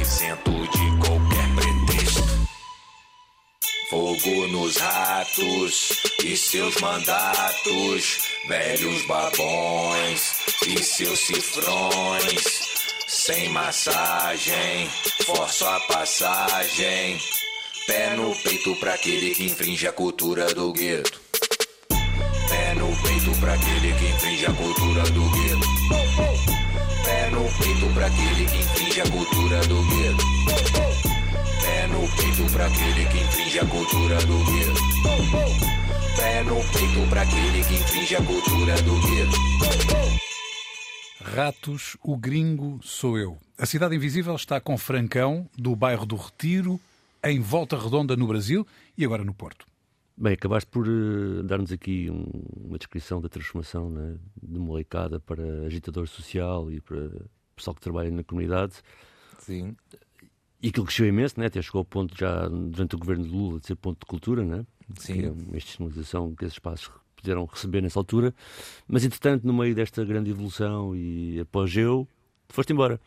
[0.00, 2.46] isento de qualquer pretexto.
[3.88, 8.18] Fogo nos ratos e seus mandatos,
[8.48, 10.32] velhos babões
[10.66, 12.65] e seus cifrões.
[13.26, 14.88] Sem massagem,
[15.24, 17.18] forço a passagem.
[17.84, 21.20] Pé no peito pra aquele que infringe a cultura do gueto.
[21.88, 25.66] Pé no peito pra aquele que infringe a cultura do gueto.
[27.04, 30.24] Pé no peito pra aquele que infringe a cultura do gueto.
[31.62, 34.82] Pé no peito pra aquele que infringe a cultura do gueto.
[36.16, 40.05] Pé no peito pra aquele que infringe a cultura do gueto.
[41.26, 43.36] Ratos, o gringo sou eu.
[43.58, 46.80] A Cidade Invisível está com Francão, do bairro do Retiro,
[47.22, 48.64] em Volta Redonda, no Brasil
[48.96, 49.66] e agora no Porto.
[50.16, 52.26] Bem, acabaste por uh, dar-nos aqui um,
[52.68, 57.10] uma descrição da transformação né, de molecada para agitador social e para
[57.56, 58.74] pessoal que trabalha na comunidade.
[59.40, 59.76] Sim.
[60.62, 61.46] E aquilo cresceu imenso, né?
[61.46, 64.44] até chegou ao ponto já durante o governo de Lula de ser ponto de cultura,
[64.44, 64.64] né?
[64.96, 65.14] Sim.
[65.14, 66.88] Que é uma institucionalização que esses espaços
[67.26, 68.32] puderam receber nessa altura.
[68.86, 72.06] Mas entretanto, no meio desta grande evolução e apogeu,
[72.48, 73.00] foste embora.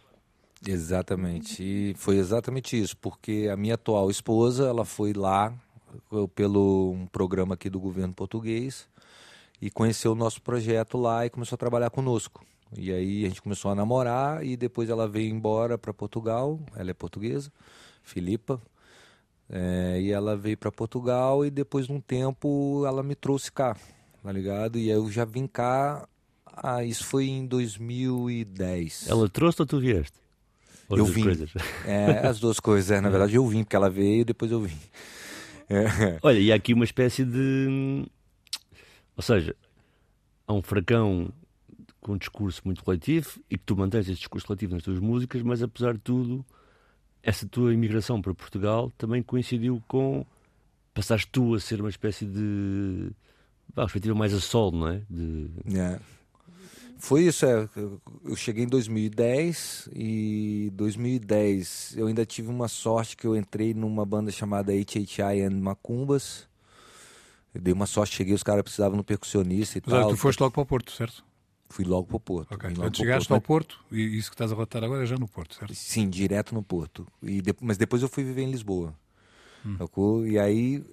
[0.68, 1.64] Exatamente.
[1.64, 5.54] E foi exatamente isso, porque a minha atual esposa, ela foi lá
[6.36, 8.88] pelo um programa aqui do governo português
[9.62, 12.46] e conheceu o nosso projeto lá e começou a trabalhar conosco.
[12.78, 16.60] E aí a gente começou a namorar e depois ela veio embora para Portugal.
[16.76, 17.52] Ela é portuguesa,
[18.04, 18.62] Filipa.
[19.52, 23.76] É, e ela veio para Portugal e depois de um tempo ela me trouxe cá,
[24.24, 24.78] tá ligado?
[24.78, 26.08] E eu já vim cá.
[26.46, 29.08] Ah, isso foi em 2010.
[29.08, 30.18] Ela trouxe ou tu vieste?
[30.90, 31.24] Ou Eu vim.
[31.24, 31.52] coisas?
[31.86, 32.92] É, as duas coisas.
[32.92, 33.00] é.
[33.02, 34.78] Na verdade eu vim, porque ela veio e depois eu vim.
[35.70, 36.18] É.
[36.24, 38.06] Olha, e há aqui uma espécie de.
[39.16, 39.56] Ou seja,
[40.48, 41.32] há um fracão
[42.02, 45.42] com um discurso muito coletivo e que tu mantens esse discurso coletivo nas tuas músicas,
[45.44, 46.44] mas apesar de tudo,
[47.22, 50.26] essa tua imigração para Portugal também coincidiu com.
[50.94, 53.12] Passaste tu a ser uma espécie de.
[53.74, 55.02] Vá, perspectiva mais a solo, não é?
[55.10, 55.50] De...
[55.78, 56.00] É.
[56.98, 57.70] Foi isso, é.
[58.26, 64.06] Eu cheguei em 2010 e 2010 eu ainda tive uma sorte que eu entrei numa
[64.06, 66.48] banda chamada HHI and Macumbas.
[67.54, 70.12] Eu dei uma sorte, cheguei, os caras precisavam um percussionista e Mas olha, tal.
[70.12, 71.24] tu foste logo para o Porto, certo?
[71.70, 72.54] Fui logo pro Porto.
[72.54, 72.68] Ok.
[72.70, 75.04] Vim logo Portanto, pro chegaste Porto, ao Porto e isso que estás a relatar agora
[75.04, 75.74] é já no Porto, certo?
[75.74, 77.08] Sim, direto no Porto.
[77.24, 78.94] E de- Mas depois eu fui viver em Lisboa.
[79.78, 80.26] Sacou?
[80.28, 80.84] E aí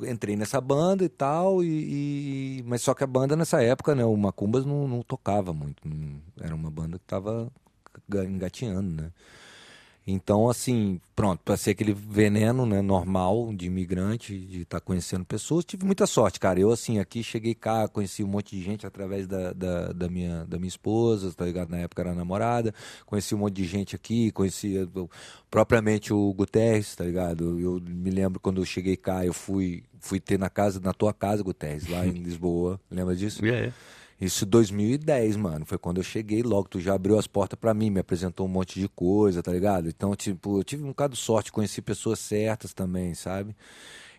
[0.00, 4.04] entrei nessa banda e tal, e, e- mas só que a banda nessa época, né,
[4.04, 7.50] o Macumbas não, não tocava muito, não- era uma banda que tava
[8.08, 9.10] ga- engatinhando, né.
[10.06, 15.64] Então, assim, pronto, para ser aquele veneno, né, normal de imigrante, de estar conhecendo pessoas,
[15.64, 16.58] tive muita sorte, cara.
[16.58, 20.44] Eu, assim, aqui cheguei cá, conheci um monte de gente através da, da, da minha,
[20.44, 21.70] da minha esposa, tá ligado?
[21.70, 22.74] Na época era namorada,
[23.06, 25.08] conheci um monte de gente aqui, conheci uh,
[25.48, 27.60] propriamente o Guterres, tá ligado?
[27.60, 31.14] Eu me lembro quando eu cheguei cá, eu fui, fui ter na casa, na tua
[31.14, 33.44] casa, Guterres, lá em Lisboa, lembra disso?
[33.46, 33.72] É, é.
[34.22, 35.66] Isso em 2010, mano.
[35.66, 36.68] Foi quando eu cheguei logo.
[36.68, 39.88] Tu já abriu as portas pra mim, me apresentou um monte de coisa, tá ligado?
[39.88, 43.56] Então, tipo, eu tive um bocado de sorte, conheci pessoas certas também, sabe?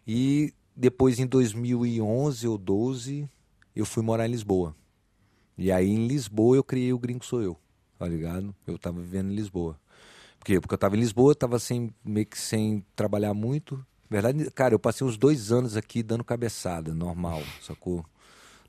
[0.05, 3.29] E depois, em 2011 ou 12,
[3.73, 4.75] eu fui morar em Lisboa.
[5.57, 7.57] E aí, em Lisboa, eu criei o Gringo Sou Eu,
[7.97, 8.53] tá ligado?
[8.67, 9.79] Eu tava vivendo em Lisboa.
[10.37, 10.59] Por quê?
[10.59, 13.77] Porque eu tava em Lisboa, eu tava sem, meio que sem trabalhar muito.
[14.09, 18.03] Na verdade, cara, eu passei uns dois anos aqui dando cabeçada, normal, sacou?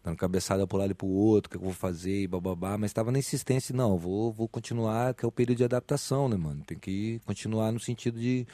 [0.05, 2.93] Dando cabeçada pro lado e pro outro, o que eu vou fazer e bababá, mas
[2.93, 6.63] tava na insistência, não, vou, vou continuar, que é o período de adaptação, né, mano?
[6.67, 8.47] Tem que continuar no sentido de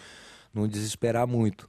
[0.55, 1.69] não desesperar muito.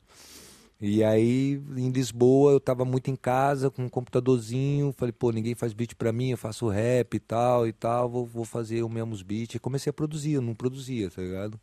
[0.80, 5.56] E aí, em Lisboa, eu tava muito em casa, com um computadorzinho, falei, pô, ninguém
[5.56, 8.92] faz beat pra mim, eu faço rap e tal e tal, vou, vou fazer os
[8.92, 9.56] mesmos beats.
[9.56, 11.60] E comecei a produzir, eu não produzia, tá ligado?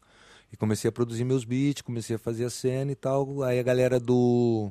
[0.53, 3.43] E comecei a produzir meus beats, comecei a fazer a cena e tal.
[3.43, 4.71] Aí a galera do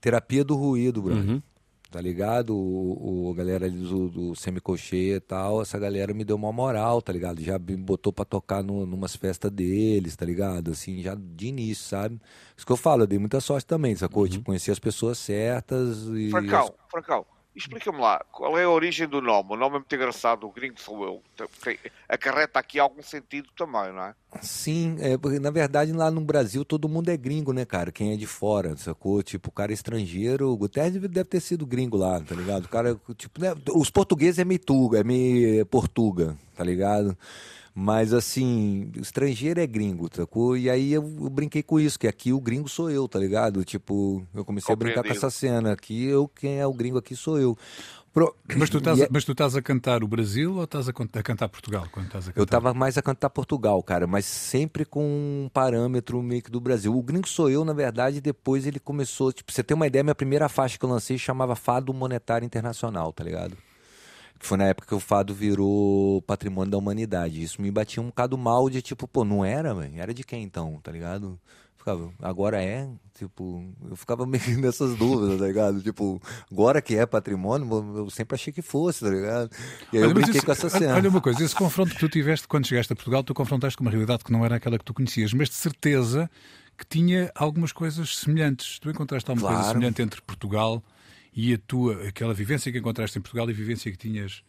[0.00, 1.42] Terapia do Ruído, brother Uhum.
[1.90, 2.54] Tá ligado?
[2.56, 6.52] O, o- a galera ali do, do semicochê e tal, essa galera me deu uma
[6.52, 7.40] moral, tá ligado?
[7.42, 10.70] Já me botou pra tocar no, numas festas deles, tá ligado?
[10.70, 12.20] Assim, já de início, sabe?
[12.56, 14.28] Isso que eu falo, eu dei muita sorte também, sacou?
[14.28, 16.30] Tipo, conheci as pessoas certas e...
[16.30, 17.26] Francão, Francão,
[17.60, 19.52] explica-me lá, qual é a origem do nome?
[19.52, 21.22] O nome é muito engraçado, o gringo sou eu.
[21.62, 24.14] Tem- acarreta aqui algum sentido também, não é?
[24.42, 27.90] Sim, é, na verdade lá no Brasil todo mundo é gringo, né, cara?
[27.92, 29.22] Quem é de fora, sacou?
[29.22, 32.64] Tipo, o cara é estrangeiro, o Guterres deve- deve ter sido gringo lá, tá ligado?
[32.64, 37.16] O cara, tipo, né, os portugueses é meio tuga, é meio portuga, tá ligado?
[37.74, 40.56] Mas assim, estrangeiro é gringo, sacou?
[40.56, 43.64] E aí eu, eu brinquei com isso, que aqui o gringo sou eu, tá ligado?
[43.64, 45.72] Tipo, eu comecei a brincar com essa cena.
[45.72, 47.56] Aqui eu, quem é o gringo aqui sou eu.
[48.12, 50.90] Pro- Mas tu, estás, é- mas tu estás a cantar o Brasil ou estás a,
[50.90, 51.86] a cantar Portugal?
[51.92, 52.40] Quando estás a cantar?
[52.42, 56.60] Eu tava mais a cantar Portugal, cara, mas sempre com um parâmetro meio que do
[56.60, 56.92] Brasil.
[56.96, 59.32] O Gringo Sou Eu, na verdade, depois ele começou.
[59.32, 63.12] Tipo, você tem uma ideia, minha primeira faixa que eu lancei chamava Fado Monetário Internacional,
[63.12, 63.56] tá ligado?
[64.42, 67.42] Foi na época que o fado virou patrimônio da humanidade.
[67.42, 70.00] Isso me batia um bocado mal de tipo, pô, não era, velho?
[70.00, 71.38] Era de quem então, tá ligado?
[71.76, 72.88] Ficava, agora é?
[73.14, 75.82] Tipo, eu ficava meio nessas dúvidas, tá ligado?
[75.82, 79.50] Tipo, agora que é patrimônio, eu sempre achei que fosse, tá ligado?
[79.92, 80.94] E aí eu Olha, mas brinquei isso- com essa cena.
[80.94, 83.84] Olha uma coisa, esse confronto que tu tiveste quando chegaste a Portugal, tu confrontaste com
[83.84, 86.30] uma realidade que não era aquela que tu conhecias, mas de certeza
[86.78, 88.78] que tinha algumas coisas semelhantes.
[88.78, 89.74] Tu encontraste alguma coisa Claro.
[89.78, 90.82] semelhante entre Portugal e
[91.36, 94.42] a tua, aquela vivência que encontraste em Portugal e a vivência que tinhas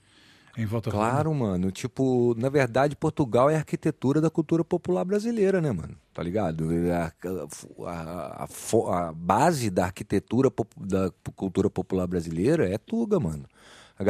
[0.58, 1.72] em volta Claro, mano.
[1.72, 5.96] Tipo, na verdade, Portugal é a arquitetura da cultura popular brasileira, né, mano?
[6.14, 6.68] Tá ligado?
[6.92, 7.12] A,
[7.90, 13.46] a- a fo- a base da arquitetura da cultura popular brasileira é Tuga, mano.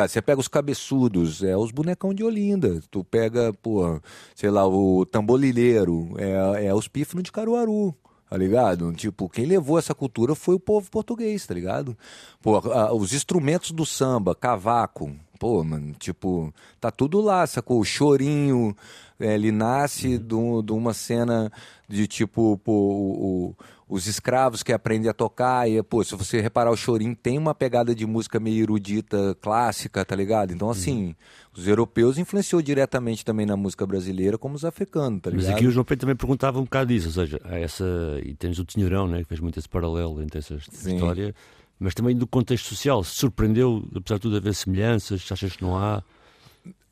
[0.07, 2.81] Você pega os cabeçudos, é os bonecão de Olinda.
[2.89, 3.99] Tu pega, pô,
[4.34, 7.93] sei lá, o tamborileiro, é, é os pífanos de Caruaru.
[8.31, 8.93] Tá ligado?
[8.93, 11.97] Tipo, quem levou essa cultura foi o povo português, tá ligado?
[12.41, 17.81] Pô, a- os instrumentos do samba, cavaco, pô, mano, tipo, tá tudo lá, sacou?
[17.81, 18.73] O chorinho,
[19.19, 21.51] é, ele nasce de um- de uma cena
[21.89, 23.55] de tipo, pô, o- o-
[23.91, 27.54] os escravos que aprendem a tocar, e, pô, se você reparar, o chorinho tem uma
[27.54, 30.54] pegada de música meio erudita, clássica, tá ligado?
[30.54, 31.13] Então, assim,
[31.54, 35.58] os europeus influenciou diretamente também na música brasileira, como os africanos, tá Mas ligado?
[35.58, 37.84] aqui o João Pedro também perguntava um bocado disso, ou seja, há essa.
[38.23, 40.95] E tens o Tinheirão, né, que fez muito esse paralelo entre essa Sim.
[40.95, 41.36] história,
[41.77, 43.04] mas também do contexto social.
[43.04, 45.30] Se surpreendeu, apesar de tudo, haver semelhanças?
[45.30, 46.01] Achas que não há?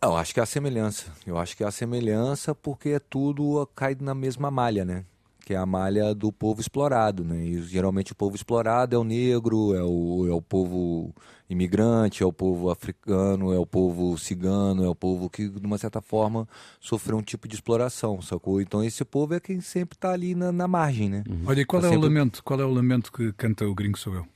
[0.03, 1.05] Eu acho que a semelhança.
[1.25, 5.05] Eu acho que a semelhança porque é tudo cai na mesma malha, né?
[5.49, 7.43] Que é a malha do povo explorado, né?
[7.43, 11.11] E geralmente o povo explorado é o negro, é o, é o povo
[11.49, 15.79] imigrante, é o povo africano, é o povo cigano, é o povo que, de uma
[15.79, 16.47] certa forma,
[16.79, 18.61] sofreu um tipo de exploração, sacou?
[18.61, 21.23] Então esse povo é quem sempre tá ali na, na margem, né?
[21.47, 22.43] Olha, e qual Tá é o sempre- lamento?
[22.43, 24.27] Qual é o lamento que canta o Gringo Sou Eu?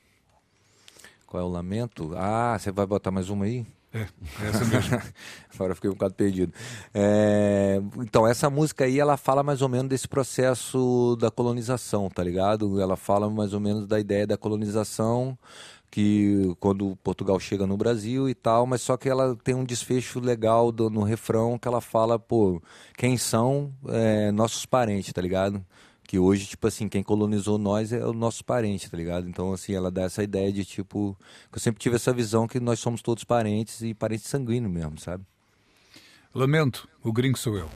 [1.28, 2.12] Qual é o lamento?
[2.16, 3.64] Ah, você vai botar mais uma aí?
[3.94, 5.00] É, é essa mesmo.
[5.54, 6.52] Agora fiquei um bocado perdido.
[6.94, 12.24] É, então, essa música aí, ela fala mais ou menos desse processo da colonização, tá
[12.24, 12.82] ligado?
[12.82, 15.38] Ela fala mais ou menos da ideia da colonização,
[15.92, 20.20] que quando Portugal chega no Brasil e tal, mas só que ela tem um desfecho
[20.20, 22.60] legal do- no refrão que ela fala, pô,
[22.98, 25.64] quem são é, nossos parentes, tá ligado?
[26.14, 29.28] Que hoje, tipo assim, quem colonizou nós é o nosso parente, tá ligado?
[29.28, 31.18] Então, assim, ela dá essa ideia de, tipo...
[31.52, 35.26] Eu sempre tive essa visão que nós somos todos parentes e parentes sanguíneos mesmo, sabe?
[36.32, 37.68] Lamento, o gringo sou eu.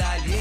[0.00, 0.39] dale.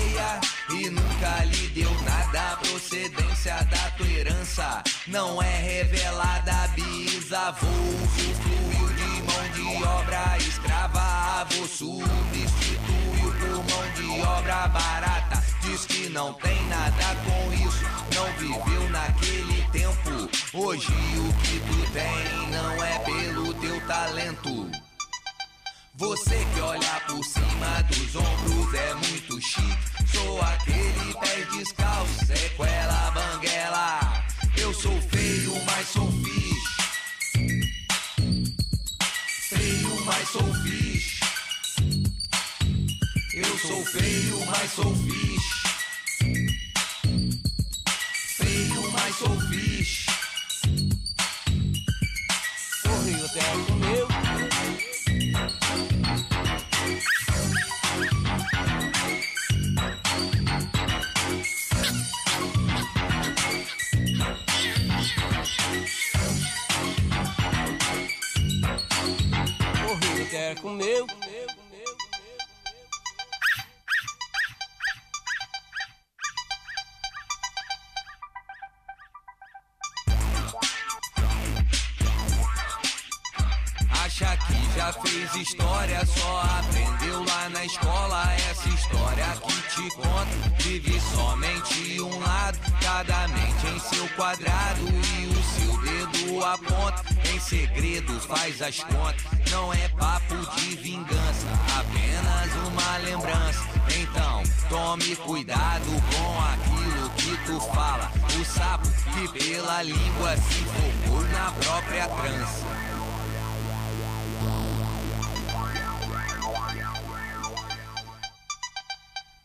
[85.41, 88.23] História, só aprendeu lá na escola.
[88.49, 92.59] Essa história que te conto vive somente um lado.
[92.81, 97.03] Cada mente em seu quadrado e o seu dedo aponta.
[97.33, 99.23] Em segredo faz as contas.
[99.51, 103.63] Não é papo de vingança, apenas uma lembrança.
[104.01, 108.11] Então tome cuidado com aquilo que tu fala.
[108.39, 112.88] O sapo que pela língua se focou na própria trança.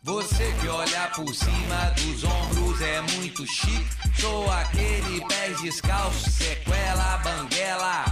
[0.05, 3.87] Você que olha por cima dos ombros é muito chique.
[4.21, 8.05] Sou aquele pés descalço, sequela, banguela.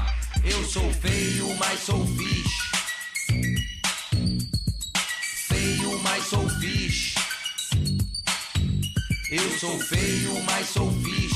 [0.43, 2.63] Eu sou feio, mas sou fixe.
[5.49, 7.15] Feio, mas sou fixe.
[9.31, 11.32] Eu sou feio, mas sou fixe.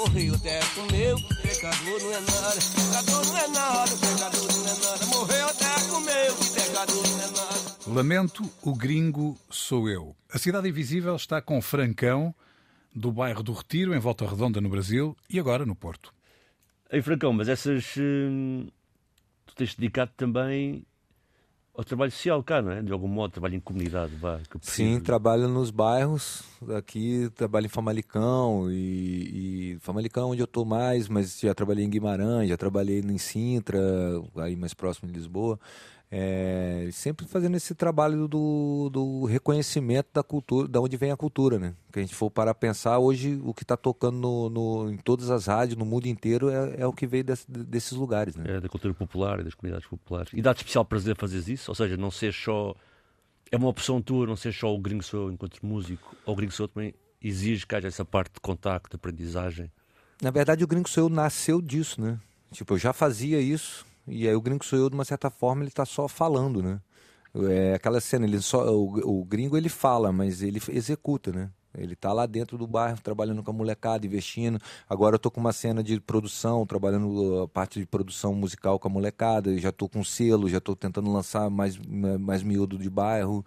[0.00, 4.74] Morreu o teto meu, pecador não é nada, pecador não é nada, pecador não é
[4.80, 5.06] nada.
[5.06, 7.76] Morreu o teto meu, pecador não é nada.
[7.86, 10.16] Lamento, o gringo sou eu.
[10.32, 12.34] A Cidade Invisível está com Francão,
[12.94, 16.14] do bairro do Retiro, em Volta Redonda, no Brasil, e agora no Porto.
[16.90, 17.94] Ei, Francão, mas essas.
[17.98, 18.68] hum,
[19.44, 20.82] tu tens dedicado também
[21.80, 22.82] ao trabalho social cá, não é?
[22.82, 24.38] De algum modo, trabalho em comunidade, vá.
[24.60, 26.42] Sim, trabalho nos bairros.
[26.76, 31.82] Aqui trabalho em Famalicão e, e Famalicão é onde eu tô mais, mas já trabalhei
[31.82, 33.80] em Guimarães, já trabalhei em Sintra,
[34.36, 35.58] aí mais próximo de Lisboa.
[36.12, 41.56] É, sempre fazendo esse trabalho do, do reconhecimento da cultura, da onde vem a cultura,
[41.56, 41.72] né?
[41.92, 45.30] Que a gente for para pensar hoje o que está tocando no, no- em todas
[45.30, 48.44] as rádios no mundo inteiro é, é o que veio desse- desses lugares, né?
[48.56, 50.32] É, da cultura popular e das comunidades populares.
[50.34, 51.70] E dá-te especial prazer fazer isso?
[51.70, 52.74] Ou seja, não ser só.
[53.52, 56.52] É uma opção tua, não ser só o gringo sou enquanto músico, ou o gringo
[56.52, 56.92] sou também
[57.22, 59.70] exige que haja essa parte de contacto, de aprendizagem.
[60.20, 62.18] Na verdade, o Gringo Sou Eu nasceu disso, né?
[62.52, 65.62] Tipo, eu já fazia isso, e aí o Gringo Sou Eu, de uma certa forma,
[65.62, 66.80] ele tá só falando, né?
[67.34, 71.50] É aquela cena, ele só, o, o gringo ele fala, mas ele executa, né?
[71.72, 74.58] Ele tá lá dentro do bairro, trabalhando com a molecada, investindo.
[74.88, 78.88] Agora eu tô com uma cena de produção, trabalhando a parte de produção musical com
[78.88, 79.56] a molecada.
[79.56, 83.44] Já tô com selo, já tô tentando lançar mais, mais miúdo de bairro.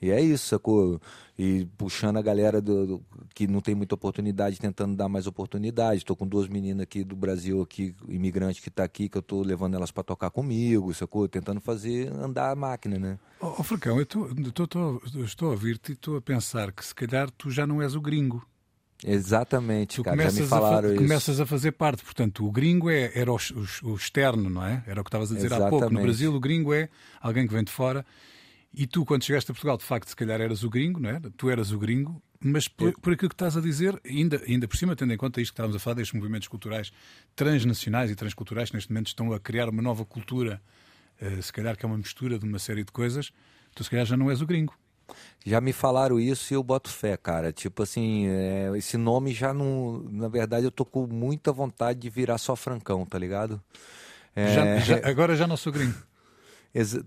[0.00, 1.00] E é isso, sacou?
[1.38, 3.02] E puxando a galera do, do-
[3.34, 5.98] que não tem muita oportunidade, tentando dar mais oportunidade.
[5.98, 9.42] Estou com duas meninas aqui do Brasil, aqui, imigrante que está aqui, que eu estou
[9.42, 11.26] levando elas para tocar comigo, sacou?
[11.28, 13.18] Tentando fazer andar a máquina, né?
[13.40, 16.84] Ó ó, Fracão, eu tô- tô- tô- estou a ouvir-te e estou a pensar que
[16.84, 18.46] se calhar tu já não és o gringo.
[19.04, 20.16] Exatamente, Tu cara.
[20.16, 21.02] Já me começas, a, falaram fa- isso.
[21.04, 22.02] começas a fazer parte.
[22.02, 24.82] Portanto, o gringo é, era o, o- o externo, não é?
[24.86, 25.70] Era o que estavas a dizer há pouco.
[25.72, 26.02] No Exatamente.
[26.04, 26.88] Brasil, o gringo é
[27.20, 28.04] alguém que vem de fora
[28.76, 31.18] E tu, quando chegaste a Portugal, de facto, se calhar eras o gringo, não é?
[31.34, 34.76] Tu eras o gringo, mas por, por aquilo que estás a dizer, ainda, ainda por
[34.76, 36.92] cima, tendo em conta isto que estávamos a falar, destes movimentos culturais
[37.34, 40.60] transnacionais e transculturais, que neste momento estão a criar uma nova cultura,
[41.22, 43.32] uh, se calhar que é uma mistura de uma série de coisas,
[43.74, 44.74] tu se calhar já não és o gringo.
[45.44, 47.52] Já me falaram isso e eu boto fé, cara.
[47.52, 50.02] Tipo assim, é, esse nome já não.
[50.10, 53.62] Na verdade, eu tô com muita vontade de virar só Francão, tá ligado?
[54.34, 54.52] É...
[54.52, 55.94] Já, já, agora já não sou gringo.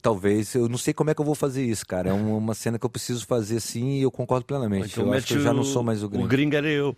[0.01, 2.09] Talvez, eu não sei como é que eu vou fazer isso, cara.
[2.09, 4.91] É uma cena que eu preciso fazer assim e eu concordo plenamente.
[4.93, 6.25] Então, eu acho que eu já não sou mais o gringo.
[6.25, 6.95] O gringo era eu.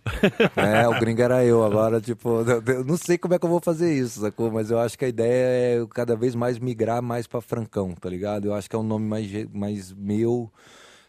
[0.56, 1.62] É, o gringo era eu.
[1.64, 4.50] Agora, tipo, eu não sei como é que eu vou fazer isso, sacou?
[4.50, 8.08] Mas eu acho que a ideia é cada vez mais migrar mais pra Francão, tá
[8.08, 8.46] ligado?
[8.46, 10.50] Eu acho que é um nome mais, mais meu.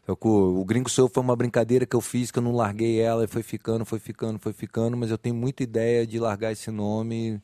[0.06, 3.28] O Gringo Sou foi uma brincadeira que eu fiz, que eu não larguei ela e
[3.28, 7.36] foi ficando, foi ficando, foi ficando, mas eu tenho muita ideia de largar esse nome
[7.36, 7.42] e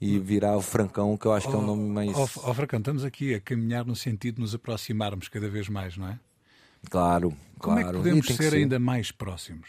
[0.00, 2.14] virar o Francão, que eu acho que é um nome mais.
[2.14, 5.68] Ó, oh, oh, Francão, estamos aqui a caminhar no sentido de nos aproximarmos cada vez
[5.68, 6.18] mais, não é?
[6.90, 7.80] Claro, Como claro.
[7.80, 9.68] é que podemos ser, ser, ainda mais próximos?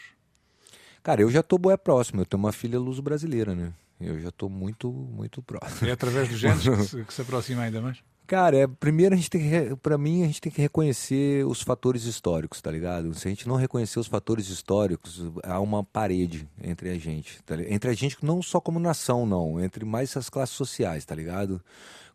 [1.01, 3.73] Cara, eu já estou boé próximo, eu tenho uma filha luso brasileira, né?
[3.99, 5.88] Eu já estou muito, muito próximo.
[5.88, 7.97] É através dos genes que se, que se aproxima ainda mais?
[8.28, 11.61] Cara, é, primeiro a gente tem que, para mim, a gente tem que reconhecer os
[11.61, 13.13] fatores históricos, tá ligado?
[13.13, 17.55] Se a gente não reconhecer os fatores históricos, há uma parede entre a gente, tá
[17.69, 21.61] entre a gente não só como nação, não, entre mais as classes sociais, tá ligado?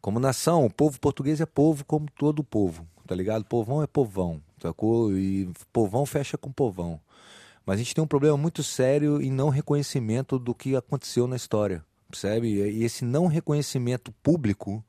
[0.02, 3.46] Como nação, o povo português é povo como todo povo, tá ligado?
[3.46, 5.16] Povão é povão, sacou?
[5.16, 7.00] E povão fecha com povão.
[7.64, 11.36] Mas a gente tem um problema muito sério em não reconhecimento do que aconteceu na
[11.36, 12.48] história, percebe?
[12.48, 14.84] E esse não reconhecimento público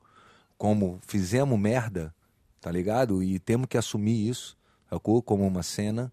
[0.56, 2.14] como fizemos merda,
[2.60, 3.22] tá ligado?
[3.22, 4.56] E temos que assumir isso,
[4.88, 5.22] sacou?
[5.22, 6.12] Como uma cena.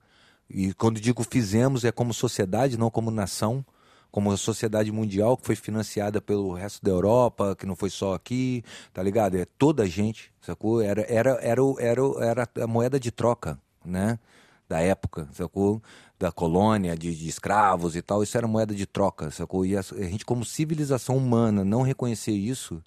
[0.49, 3.65] E quando digo fizemos, é como sociedade, não como nação.
[4.11, 8.13] Como a sociedade mundial que foi financiada pelo resto da Europa, que não foi só
[8.13, 8.61] aqui,
[8.91, 9.37] tá ligado?
[9.37, 10.81] É toda a gente, sacou?
[10.81, 14.19] Era, era, era, era, era a moeda de troca, né?
[14.67, 15.81] Da época, sacou?
[16.19, 18.21] Da colônia, de, de escravos e tal.
[18.21, 19.65] Isso era moeda de troca, sacou?
[19.65, 22.83] E a, a gente, como civilização humana, não reconhecer isso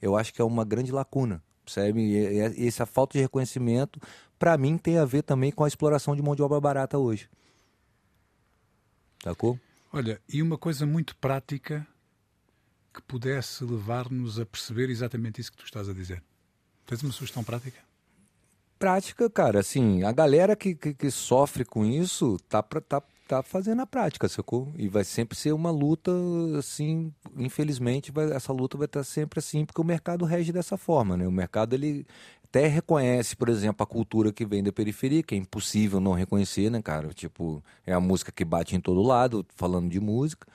[0.00, 2.00] eu acho que é uma grande lacuna, percebe?
[2.00, 4.00] E essa falta de reconhecimento,
[4.38, 7.28] para mim, tem a ver também com a exploração de mão de obra barata hoje.
[9.22, 9.58] Sacou?
[9.92, 11.86] Olha, e uma coisa muito prática
[12.92, 16.22] que pudesse levar-nos a perceber exatamente isso que tu estás a dizer.
[16.86, 17.78] Tens uma sugestão prática?
[18.78, 23.42] Prática, cara, assim, a galera que, que, que sofre com isso tá, pra, tá tá
[23.42, 24.72] fazendo a prática, sacou?
[24.76, 26.12] E vai sempre ser uma luta,
[26.58, 31.16] assim, infelizmente, vai, essa luta vai estar sempre assim, porque o mercado rege dessa forma,
[31.16, 31.26] né?
[31.26, 32.06] O mercado, ele
[32.44, 36.70] até reconhece, por exemplo, a cultura que vem da periferia, que é impossível não reconhecer,
[36.70, 37.08] né, cara?
[37.08, 40.46] Tipo, é a música que bate em todo lado, falando de música.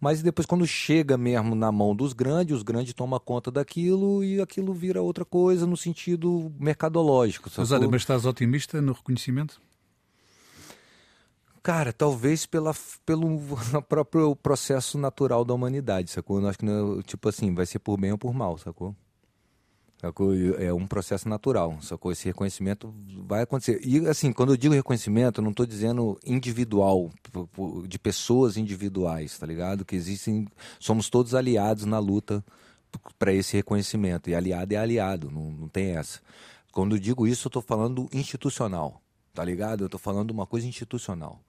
[0.00, 4.40] Mas depois, quando chega mesmo na mão dos grandes, os grandes tomam conta daquilo e
[4.40, 7.48] aquilo vira outra coisa no sentido mercadológico.
[7.56, 9.60] Mas olha, mas estás otimista no reconhecimento?
[11.62, 12.74] Cara, talvez pela,
[13.06, 13.38] pelo
[13.88, 16.40] próprio processo natural da humanidade, sacou?
[16.40, 16.66] Eu acho que,
[17.04, 18.96] tipo assim, vai ser por bem ou por mal, sacou?
[20.00, 20.34] sacou?
[20.58, 22.10] É um processo natural, sacou?
[22.10, 22.92] Esse reconhecimento
[23.24, 23.80] vai acontecer.
[23.84, 27.08] E, assim, quando eu digo reconhecimento, eu não estou dizendo individual,
[27.86, 29.84] de pessoas individuais, tá ligado?
[29.84, 30.48] Que existem,
[30.80, 32.44] somos todos aliados na luta
[33.16, 34.28] para esse reconhecimento.
[34.28, 36.20] E aliado é aliado, não, não tem essa.
[36.72, 39.00] Quando eu digo isso, eu estou falando institucional,
[39.32, 39.82] tá ligado?
[39.82, 41.40] Eu estou falando uma coisa institucional.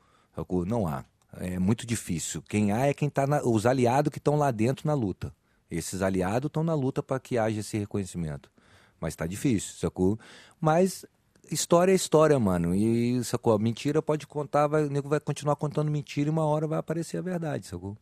[0.66, 1.04] Não há.
[1.38, 2.42] É muito difícil.
[2.42, 5.34] Quem há é quem está os aliados que estão lá dentro na luta.
[5.70, 8.52] Esses aliados estão na luta para que haja esse reconhecimento.
[9.00, 10.20] Mas está difícil, sacou?
[10.62, 11.06] Mas
[11.52, 12.76] história é história, mano.
[12.76, 13.58] E, sacou?
[13.58, 17.18] Mentira pode contar, vai, o nego vai continuar contando mentira e uma hora vai aparecer
[17.18, 17.98] a verdade, sacou?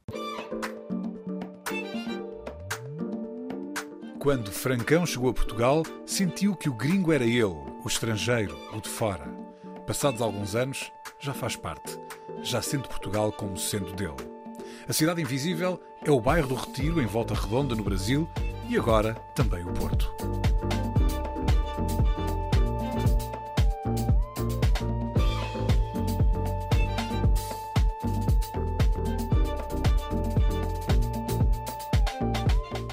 [4.20, 8.90] Quando Francão chegou a Portugal, sentiu que o gringo era ele, o estrangeiro, o de
[8.90, 9.26] fora.
[9.88, 11.98] Passados alguns anos, já faz parte
[12.44, 14.16] já sente Portugal como sendo dele.
[14.88, 18.28] A Cidade Invisível é o bairro do Retiro, em Volta Redonda, no Brasil,
[18.68, 20.12] e agora também o Porto.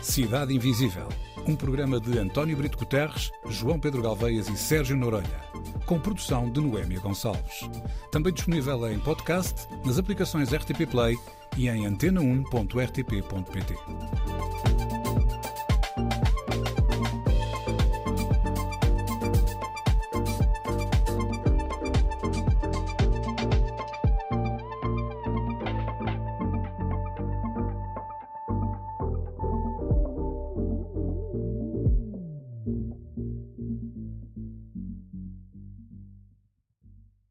[0.02, 1.08] Cidade Invisível,
[1.46, 5.48] um programa de António Brito Guterres, João Pedro Galveias e Sérgio Noronha
[5.88, 7.66] com produção de Noémia Gonçalves.
[8.12, 11.16] Também disponível em podcast, nas aplicações RTP Play
[11.56, 13.74] e em antena1.rtp.pt.